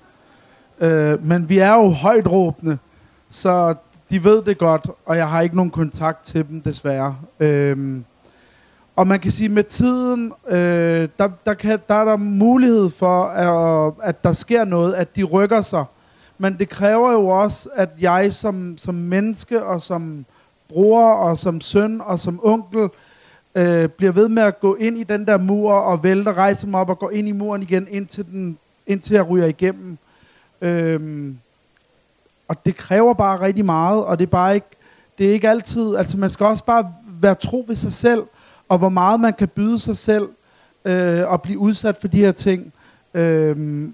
[0.80, 2.78] Øh, men vi er jo højt råbende,
[3.30, 3.76] så
[4.10, 7.16] de ved det godt, og jeg har ikke nogen kontakt til dem, desværre.
[7.39, 8.01] Øh,
[8.95, 13.24] og man kan sige, med tiden, øh, der, der, kan, der er der mulighed for,
[13.24, 15.86] at, at der sker noget, at de rykker sig.
[16.38, 20.26] Men det kræver jo også, at jeg som, som menneske og som
[20.70, 22.89] bror og som søn og som onkel
[23.55, 26.80] øh, bliver ved med at gå ind i den der mur og vælte, rejse mig
[26.82, 28.57] op og gå ind i muren igen, indtil, den,
[28.88, 29.97] indtil jeg ryger igennem.
[30.61, 31.38] Øhm,
[32.47, 34.68] og det kræver bare rigtig meget, og det er bare ikke,
[35.18, 38.24] det er ikke altid, altså man skal også bare være tro ved sig selv,
[38.70, 40.30] og hvor meget man kan byde sig selv,
[40.86, 42.74] øh, og blive udsat for de her ting.
[43.13, 43.93] Øhm,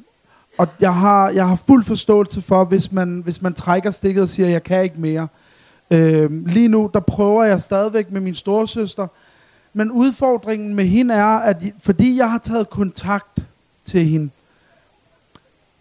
[0.57, 4.29] og jeg har, jeg har fuld forståelse for, hvis man, hvis man trækker stikket og
[4.29, 5.27] siger, jeg kan ikke mere.
[5.91, 9.07] Øhm, lige nu, der prøver jeg stadigvæk med min storesøster.
[9.73, 13.43] Men udfordringen med hende er, at fordi jeg har taget kontakt
[13.85, 14.29] til hende,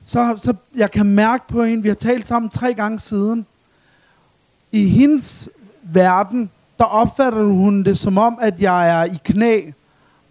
[0.05, 3.47] så, så jeg kan mærke på hende, vi har talt sammen tre gange siden,
[4.73, 5.49] i hendes
[5.83, 9.71] verden, der opfatter hun det som om, at jeg er i knæ,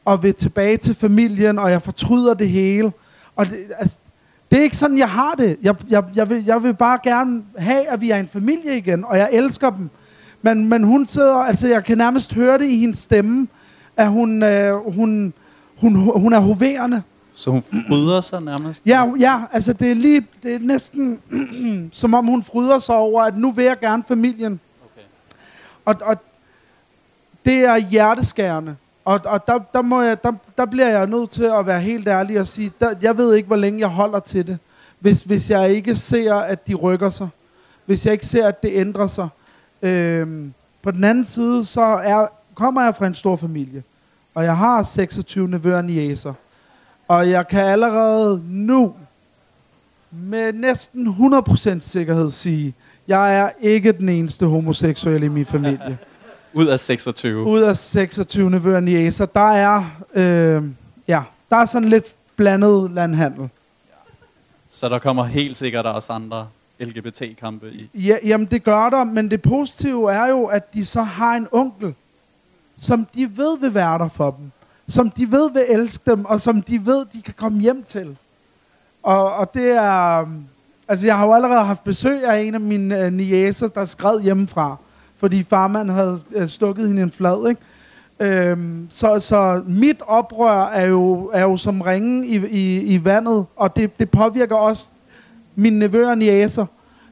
[0.05, 2.91] og vil tilbage til familien, og jeg fortryder det hele.
[3.35, 3.97] Og det, altså,
[4.51, 5.57] det er ikke sådan, jeg har det.
[5.61, 9.05] Jeg, jeg, jeg, vil, jeg vil bare gerne have, at vi er en familie igen,
[9.05, 9.89] og jeg elsker dem.
[10.41, 13.47] Men, men hun sidder, altså jeg kan nærmest høre det i hendes stemme,
[13.97, 15.33] at hun, øh, hun,
[15.77, 17.01] hun, hun er hoverende.
[17.33, 18.81] Så hun fryder sig nærmest?
[18.85, 21.19] Ja, ja, altså det er lige, det er næsten
[21.91, 24.59] som om hun fryder sig over, at nu vil jeg gerne familien.
[24.83, 25.05] Okay.
[25.85, 26.17] Og, og
[27.45, 28.75] det er hjerteskærende.
[29.09, 32.07] Og, og der, der, må jeg, der, der bliver jeg nødt til at være helt
[32.07, 34.57] ærlig og sige, der, jeg ved ikke, hvor længe jeg holder til det,
[34.99, 37.27] hvis, hvis jeg ikke ser, at de rykker sig.
[37.85, 39.27] Hvis jeg ikke ser, at det ændrer sig.
[39.81, 43.83] Øhm, på den anden side, så er, kommer jeg fra en stor familie.
[44.35, 46.33] Og jeg har 26 nevøer og niæser.
[47.07, 48.93] Og jeg kan allerede nu
[50.11, 52.73] med næsten 100% sikkerhed sige,
[53.07, 55.97] jeg er ikke den eneste homoseksuelle i min familie.
[56.53, 57.43] Ud af 26.
[57.43, 59.83] Ud af 26 nevøer og niæser, der er,
[60.13, 60.63] øh,
[61.07, 63.49] ja, der er sådan lidt blandet landhandel.
[64.69, 66.47] Så der kommer helt sikkert også andre
[66.79, 67.89] LGBT-kampe i.
[67.93, 71.47] Ja, jamen det gør der, men det positive er jo, at de så har en
[71.51, 71.93] onkel,
[72.79, 74.51] som de ved vil være der for dem.
[74.87, 78.17] Som de ved vil elske dem, og som de ved, de kan komme hjem til.
[79.03, 80.27] Og, og det er...
[80.87, 84.21] Altså, jeg har jo allerede haft besøg af en af mine øh, niæser, der skred
[84.21, 84.77] hjemmefra.
[85.19, 87.61] Fordi farmand havde øh, stukket hende en flad, ikke?
[88.19, 93.45] Øhm, så, så mit oprør er jo, er jo som ringen i, i, i vandet,
[93.55, 94.89] og det, det påvirker også
[95.55, 96.65] mine nevøer og niæser.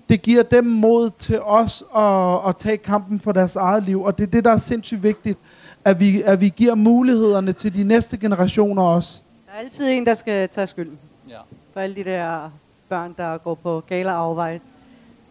[0.10, 4.18] Det giver dem mod til os at, at tage kampen for deres eget liv, og
[4.18, 5.40] det er det, der er sindssygt vigtigt,
[5.86, 9.22] at vi, at vi giver mulighederne til de næste generationer også.
[9.48, 10.98] Der er altid en, der skal tage skylden
[11.30, 11.38] Ja.
[11.74, 12.50] for alle de der
[12.90, 14.60] børn, der går på gale afvej.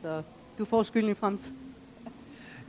[0.03, 0.23] Så
[0.59, 1.57] du får skylden i fremtiden.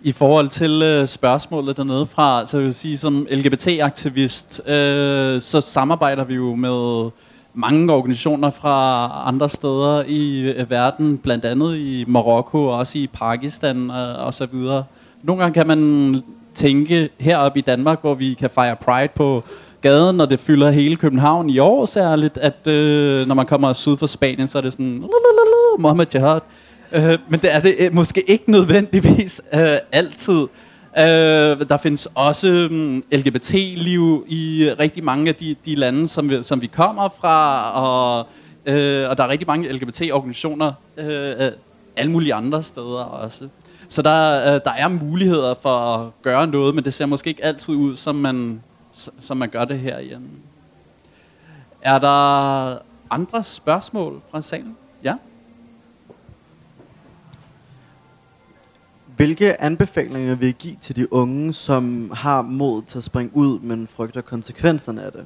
[0.04, 5.42] I forhold til øh, spørgsmålet dernede fra, altså, så vil jeg sige, som LGBT-aktivist, øh,
[5.42, 7.10] så samarbejder vi jo med
[7.54, 13.08] mange organisationer fra andre steder i øh, verden, blandt andet i Marokko og også i
[13.14, 14.84] Pakistan øh, og så videre.
[15.24, 16.24] Nogle gange kan man
[16.54, 19.44] tænke heroppe i Danmark, hvor vi kan fejre Pride på
[19.82, 23.98] gaden, når det fylder hele København i år særligt, at øh, når man kommer syd
[23.98, 25.04] for Spanien, så er det sådan,
[25.80, 26.40] Mohammed Jihad.
[26.92, 30.48] Øh, men det er det øh, måske ikke nødvendigvis øh, altid.
[30.98, 36.30] Øh, der findes også mm, øh, LGBT-liv i rigtig mange af de, de lande, som
[36.30, 38.28] vi, som vi kommer fra, og,
[38.66, 41.52] øh, og der er rigtig mange LGBT-organisationer øh,
[41.96, 43.48] alle mulige andre steder også.
[43.90, 47.46] Så der, øh, der er muligheder for at gøre noget, men det ser måske ikke
[47.46, 48.62] altid ud, som man,
[49.20, 50.28] som man gør det her hjemme.
[51.82, 52.78] Er der
[53.10, 54.76] andre spørgsmål fra salen?
[59.18, 63.60] Hvilke anbefalinger vil I give til de unge, som har mod til at springe ud,
[63.60, 65.26] men frygter konsekvenserne af det?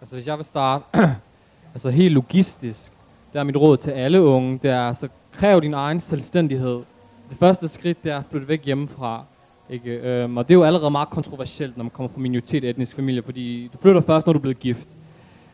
[0.00, 0.84] Altså hvis jeg vil starte,
[1.74, 2.92] altså helt logistisk,
[3.32, 6.82] der er mit råd til alle unge, det er altså kræv din egen selvstændighed.
[7.30, 9.24] Det første skridt, det er at flytte væk hjemmefra.
[9.70, 9.90] Ikke?
[9.90, 13.22] Øhm, og det er jo allerede meget kontroversielt, når man kommer fra minoritet etnisk familie,
[13.22, 14.88] fordi du flytter først, når du er blevet gift.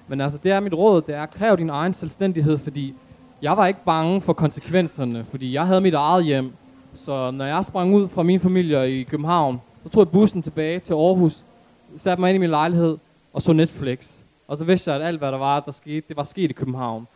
[0.08, 2.94] Men altså, det er mit råd, det er at kræve din egen selvstændighed, fordi
[3.42, 6.52] jeg var ikke bange for konsekvenserne, fordi jeg havde mit eget hjem.
[6.94, 10.78] Så når jeg sprang ud fra min familie i København, så tog jeg bussen tilbage
[10.78, 11.44] til Aarhus,
[11.96, 12.98] satte mig ind i min lejlighed
[13.32, 14.18] og så Netflix.
[14.48, 16.52] Og så vidste jeg, at alt, hvad der var, der skete, det var sket i
[16.52, 17.06] København.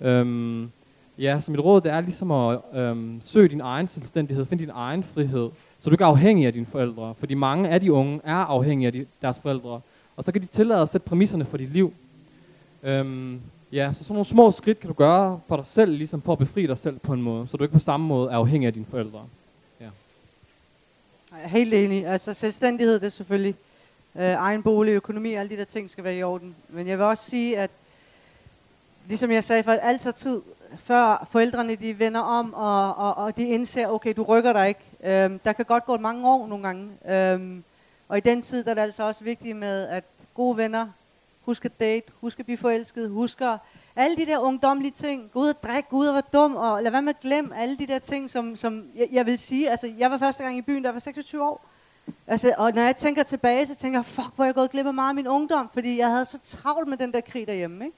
[0.00, 0.70] Øhm,
[1.18, 4.70] ja, så mit råd det er ligesom at øhm, søge din egen selvstændighed, find din
[4.74, 7.14] egen frihed, så du ikke er afhængig af dine forældre.
[7.14, 9.80] Fordi mange af de unge er afhængige af de, deres forældre.
[10.16, 11.92] Og så kan de tillade at sætte præmisserne for dit liv.
[12.82, 13.40] Øhm,
[13.72, 16.38] ja, så sådan nogle små skridt kan du gøre for dig selv, ligesom for at
[16.38, 18.72] befri dig selv på en måde, så du ikke på samme måde er afhængig af
[18.72, 19.26] dine forældre.
[21.32, 22.06] Jeg er helt enig.
[22.06, 23.54] Altså selvstændighed, det er selvfølgelig
[24.16, 26.56] øh, egen bolig, økonomi, alle de der ting skal være i orden.
[26.68, 27.70] Men jeg vil også sige, at
[29.08, 30.40] ligesom jeg sagde, for alt tager tid,
[30.76, 34.80] før forældrene de vender om, og, og, og de indser, okay, du rykker dig ikke.
[35.04, 36.90] Øhm, der kan godt gå mange år nogle gange.
[37.08, 37.64] Øhm,
[38.08, 40.04] og i den tid der er det altså også vigtigt med, at
[40.34, 40.86] gode venner,
[41.40, 43.58] husk at date, husk at blive forelsket, husk at
[43.96, 46.82] alle de der ungdomlige ting, gå ud og drikke, gå ud og være dum, og
[46.82, 49.70] lad være med at glemme alle de der ting, som, som jeg, jeg vil sige,
[49.70, 51.66] altså jeg var første gang i byen, der var 26 år.
[52.26, 54.94] Altså, og når jeg tænker tilbage, så tænker jeg, fuck, hvor jeg gået glip af
[54.94, 57.96] meget af min ungdom, fordi jeg havde så travlt med den der krig derhjemme, ikke?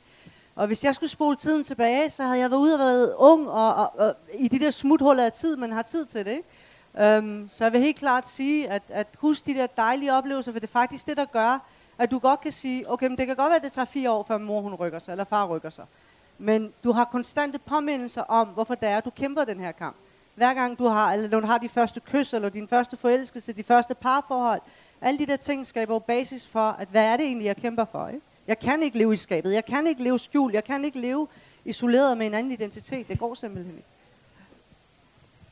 [0.55, 3.51] Og hvis jeg skulle spole tiden tilbage, så havde jeg været ude og været ung,
[3.51, 7.18] og, og, og i de der smuthuller af tid, man har tid til det, ikke?
[7.18, 10.59] Um, så jeg vil helt klart sige, at, at husk de der dejlige oplevelser, for
[10.59, 11.59] det er faktisk det, der gør,
[12.03, 14.11] at du godt kan sige, okay, men det kan godt være, at det tager fire
[14.11, 15.84] år, før mor hun rykker sig, eller far rykker sig.
[16.38, 19.96] Men du har konstante påmindelser om, hvorfor det er, at du kæmper den her kamp.
[20.34, 23.53] Hver gang du har, eller når du har de første kys, eller din første forelskelse,
[23.53, 24.61] de første parforhold,
[25.00, 27.84] alle de der ting skaber jo basis for, at hvad er det egentlig, jeg kæmper
[27.84, 28.20] for, ikke?
[28.46, 31.28] Jeg kan ikke leve i skabet, jeg kan ikke leve skjult, jeg kan ikke leve
[31.64, 33.09] isoleret med en anden identitet.
[33.09, 33.88] Det går simpelthen ikke.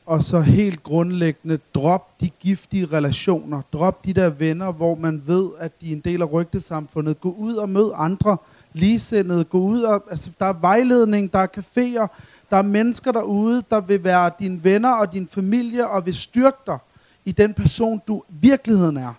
[0.05, 3.61] Og så helt grundlæggende, drop de giftige relationer.
[3.73, 7.21] Drop de der venner, hvor man ved, at de er en del af rygtesamfundet.
[7.21, 8.37] Gå ud og mød andre
[8.73, 9.43] ligesindede.
[9.43, 12.07] Gå ud og, altså, der er vejledning, der er caféer,
[12.49, 16.57] der er mennesker derude, der vil være dine venner og din familie, og vil styrke
[16.67, 16.77] dig
[17.25, 19.13] i den person, du virkeligheden er.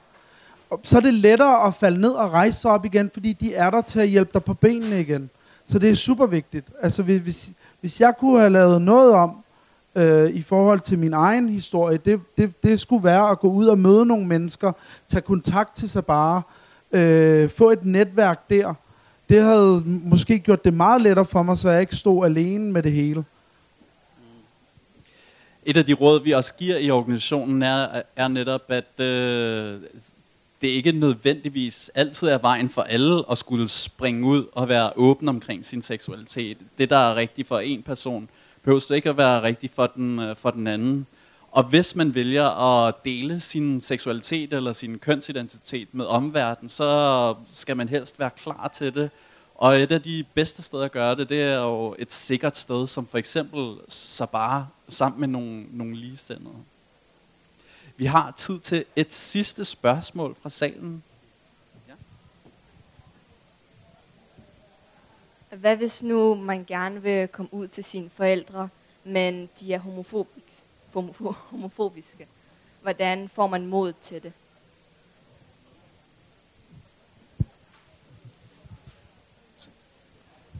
[0.70, 3.54] Og så er det lettere at falde ned og rejse sig op igen, fordi de
[3.54, 5.30] er der til at hjælpe dig på benene igen.
[5.66, 6.66] Så det er super vigtigt.
[6.82, 9.41] Altså hvis, hvis, hvis jeg kunne have lavet noget om,
[9.96, 13.66] øh, i forhold til min egen historie, det, det, det skulle være at gå ud
[13.66, 14.72] og møde nogle mennesker,
[15.08, 16.42] tage kontakt til sig bare,
[16.92, 18.74] øh, få et netværk der.
[19.28, 22.82] Det havde måske gjort det meget lettere for mig, så jeg ikke stod alene med
[22.82, 23.24] det hele.
[25.64, 29.80] Et af de råd, vi også giver i organisationen, er, er netop, at øh,
[30.62, 35.28] det ikke nødvendigvis altid er vejen for alle at skulle springe ud og være åben
[35.28, 36.58] omkring sin seksualitet.
[36.78, 38.28] Det, der er rigtigt for en person,
[38.62, 41.06] behøves det ikke at være rigtigt for den, øh, for den anden.
[41.50, 42.48] Og hvis man vælger
[42.86, 48.68] at dele sin seksualitet eller sin kønsidentitet med omverdenen, så skal man helst være klar
[48.68, 49.10] til det.
[49.54, 52.86] Og et af de bedste steder at gøre det, det er jo et sikkert sted,
[52.86, 56.54] som for eksempel Sabah, sammen med nogle, nogle ligestandede.
[57.96, 61.02] Vi har tid til et sidste spørgsmål fra salen.
[65.56, 68.68] Hvad hvis nu man gerne vil komme ud til sine forældre,
[69.04, 70.66] men de er homofobiske?
[71.50, 72.26] homofobiske?
[72.82, 74.32] Hvordan får man mod til det?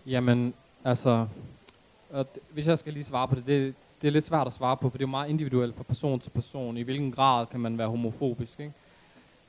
[0.06, 1.26] Jamen, altså,
[2.10, 4.76] og hvis jeg skal lige svare på det, det, det er lidt svært at svare
[4.76, 6.76] på, for det er jo meget individuelt fra person til person.
[6.76, 8.72] I hvilken grad kan man være homofobisk, ikke?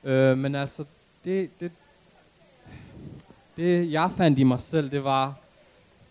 [0.04, 0.84] Øh, men altså,
[1.24, 1.72] det, det,
[3.56, 5.34] det jeg fandt i mig selv, det var,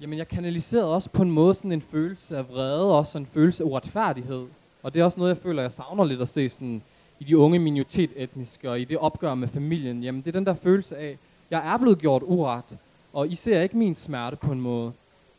[0.01, 3.63] jamen jeg kanaliserede også på en måde sådan en følelse af vrede, også en følelse
[3.63, 4.45] af uretfærdighed.
[4.83, 6.81] Og det er også noget, jeg føler, jeg savner lidt at se sådan,
[7.19, 10.03] i de unge minoritetetniske og i det opgør med familien.
[10.03, 11.17] Jamen det er den der følelse af,
[11.51, 12.77] jeg er blevet gjort uret,
[13.13, 14.91] og I ser ikke min smerte på en måde.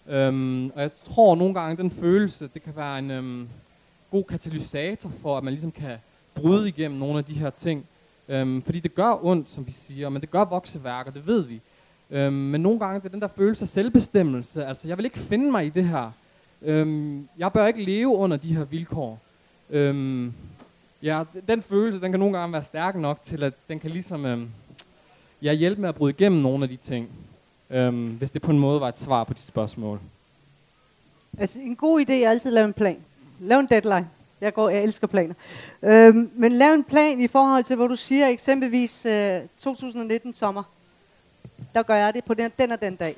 [0.09, 3.48] Øhm, og jeg tror nogle gange, den følelse, det kan være en øhm,
[4.11, 5.98] god katalysator for, at man ligesom kan
[6.34, 7.86] bryde igennem nogle af de her ting.
[8.28, 11.61] Øhm, fordi det gør ondt, som vi siger, men det gør vokseværker, det ved vi.
[12.15, 14.67] Øhm, men nogle gange det er den der følelse af selvbestemmelse.
[14.67, 16.11] Altså, jeg vil ikke finde mig i det her.
[16.62, 19.19] Øhm, jeg bør ikke leve under de her vilkår.
[19.71, 20.33] Øhm,
[21.03, 24.27] ja, den følelse, den kan nogle gange være stærk nok til, at den kan ligesom
[24.27, 24.49] øhm,
[25.43, 27.09] ja, hjælpe med at bryde igennem nogle af de ting.
[27.71, 30.01] Øhm, hvis det på en måde var et svar på de spørgsmål.
[31.39, 32.99] Altså, en god idé er altid at lave en plan.
[33.41, 34.09] Lav en deadline.
[34.41, 35.35] Jeg, går, jeg elsker planer.
[35.83, 40.62] Øhm, men lav en plan i forhold til, hvor du siger eksempelvis øh, 2019 sommer.
[41.75, 43.16] Der gør jeg det på den, den og den dag.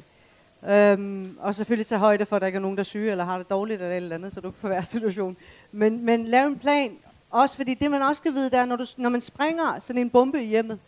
[0.69, 3.25] Øhm, og selvfølgelig tage højde for, at der ikke er nogen, der er syge, eller
[3.25, 5.37] har det dårligt, eller et eller andet, så du kan få hver situation.
[5.73, 6.93] Men, men lav en plan,
[7.31, 10.03] også fordi det man også skal vide, det er, når, du, når man springer sådan
[10.03, 10.79] en bombe i hjemmet,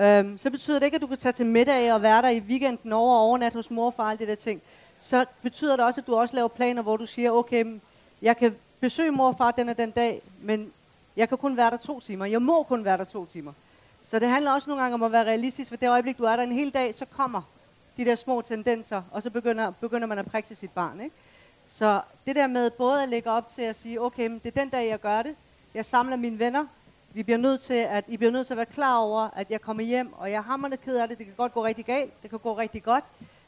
[0.00, 2.40] øhm, så betyder det ikke, at du kan tage til middag og være der i
[2.40, 4.62] weekenden over og overnat hos mor og far, alle det der ting.
[4.98, 7.80] Så betyder det også, at du også laver planer, hvor du siger, okay,
[8.22, 10.72] jeg kan besøge mor og far den og den dag, men
[11.16, 12.26] jeg kan kun være der to timer.
[12.26, 13.52] Jeg må kun være der to timer.
[14.10, 16.36] Så det handler også nogle gange om at være realistisk, for det øjeblik, du er
[16.36, 17.42] der en hel dag, så kommer
[17.96, 21.00] de der små tendenser, og så begynder, begynder man at prikke sit barn.
[21.00, 21.16] Ikke?
[21.68, 24.60] Så det der med både at lægge op til at sige, okay, men det er
[24.60, 25.34] den dag, jeg gør det.
[25.74, 26.66] Jeg samler mine venner.
[27.12, 29.60] Vi bliver nødt til at, I bliver nødt til at være klar over, at jeg
[29.60, 31.18] kommer hjem, og jeg er hammerende ked af det.
[31.18, 32.22] Det kan godt gå rigtig galt.
[32.22, 33.04] Det kan gå rigtig godt.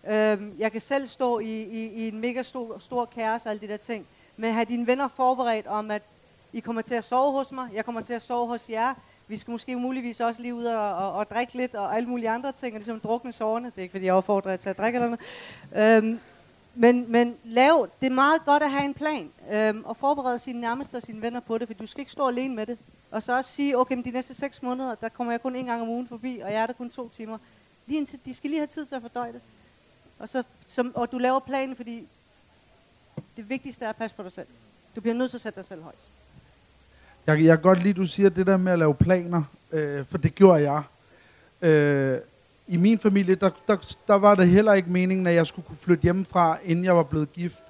[0.06, 3.60] Øhm, jeg kan selv stå i, i, i en mega stor, stor kaos og alle
[3.60, 4.06] de der ting.
[4.36, 6.02] Men have dine venner forberedt om, at
[6.52, 8.94] I kommer til at sove hos mig, jeg kommer til at sove hos jer.
[9.28, 12.30] Vi skal måske muligvis også lige ud og, og, og drikke lidt og alle mulige
[12.30, 13.66] andre ting, og ligesom drukne sårene.
[13.66, 15.16] Det er ikke, fordi jeg opfordrer jer til at drikke eller
[15.72, 16.04] noget.
[16.04, 16.20] Øhm,
[16.74, 20.60] men, men lav, det er meget godt at have en plan, øhm, og forberede sine
[20.60, 22.78] nærmeste og sine venner på det, for du skal ikke stå alene med det.
[23.10, 25.66] Og så også sige, okay, men de næste seks måneder, der kommer jeg kun en
[25.66, 27.38] gang om ugen forbi, og jeg er der kun to timer.
[27.86, 29.40] Lige indtil, de skal lige have tid til at fordøje det.
[30.18, 32.08] Og, så, som, og du laver planen, fordi
[33.36, 34.46] det vigtigste er at passe på dig selv.
[34.96, 36.14] Du bliver nødt til at sætte dig selv højst.
[37.26, 39.42] Jeg, jeg kan godt lide, du siger det der med at lave planer,
[39.72, 40.82] øh, for det gjorde jeg.
[41.70, 42.18] Øh,
[42.68, 45.78] I min familie, der, der, der var det heller ikke meningen, at jeg skulle kunne
[45.80, 47.62] flytte hjemmefra, inden jeg var blevet gift.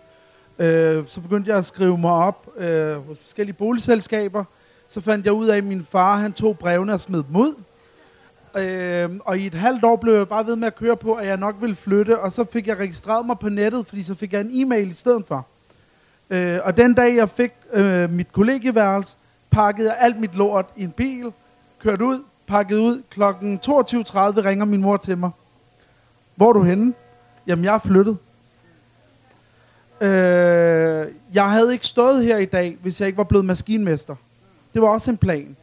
[0.58, 4.44] Øh, så begyndte jeg at skrive mig op øh, hos forskellige boligselskaber.
[4.88, 7.54] Så fandt jeg ud af, at min far han tog brevene og smed dem ud.
[8.58, 11.26] Øh, og i et halvt år blev jeg bare ved med at køre på, at
[11.26, 12.18] jeg nok ville flytte.
[12.18, 14.94] Og så fik jeg registreret mig på nettet, fordi så fik jeg en e-mail i
[14.94, 15.46] stedet for.
[16.30, 19.16] Øh, og den dag, jeg fik øh, mit kollegieværelse,
[19.52, 21.32] pakkede jeg alt mit lort i en bil,
[21.78, 23.02] kørte ud, pakket ud.
[23.10, 23.70] Klokken 22.30
[24.16, 25.30] ringer min mor til mig.
[26.34, 26.94] Hvor er du henne?
[27.46, 28.16] Jamen, jeg er flyttet.
[30.00, 34.14] Øh, jeg havde ikke stået her i dag, hvis jeg ikke var blevet maskinmester.
[34.74, 35.56] Det var også en plan.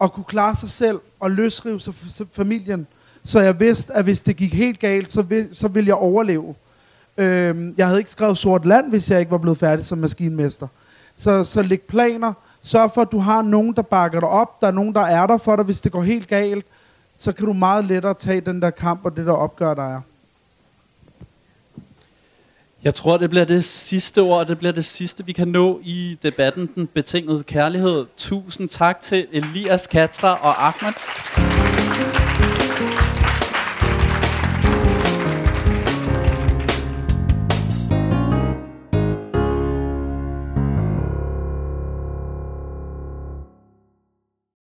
[0.00, 2.86] At kunne klare sig selv og løsrive sig fra familien.
[3.24, 6.54] Så jeg vidste, at hvis det gik helt galt, så, vil, så ville jeg overleve.
[7.18, 10.66] Øh, jeg havde ikke skrevet sort land, hvis jeg ikke var blevet færdig som maskinmester.
[11.16, 12.32] Så, så læg planer.
[12.64, 14.60] Sørg for, at du har nogen, der bakker dig op.
[14.60, 16.66] Der er nogen, der er der for dig, hvis det går helt galt.
[17.16, 20.00] Så kan du meget lettere tage den der kamp og det der opgør, der er.
[22.84, 26.18] Jeg tror, det bliver det sidste ord, det bliver det sidste, vi kan nå i
[26.22, 28.06] debatten, den betingede kærlighed.
[28.16, 31.73] Tusind tak til Elias, Katra og Ahmed.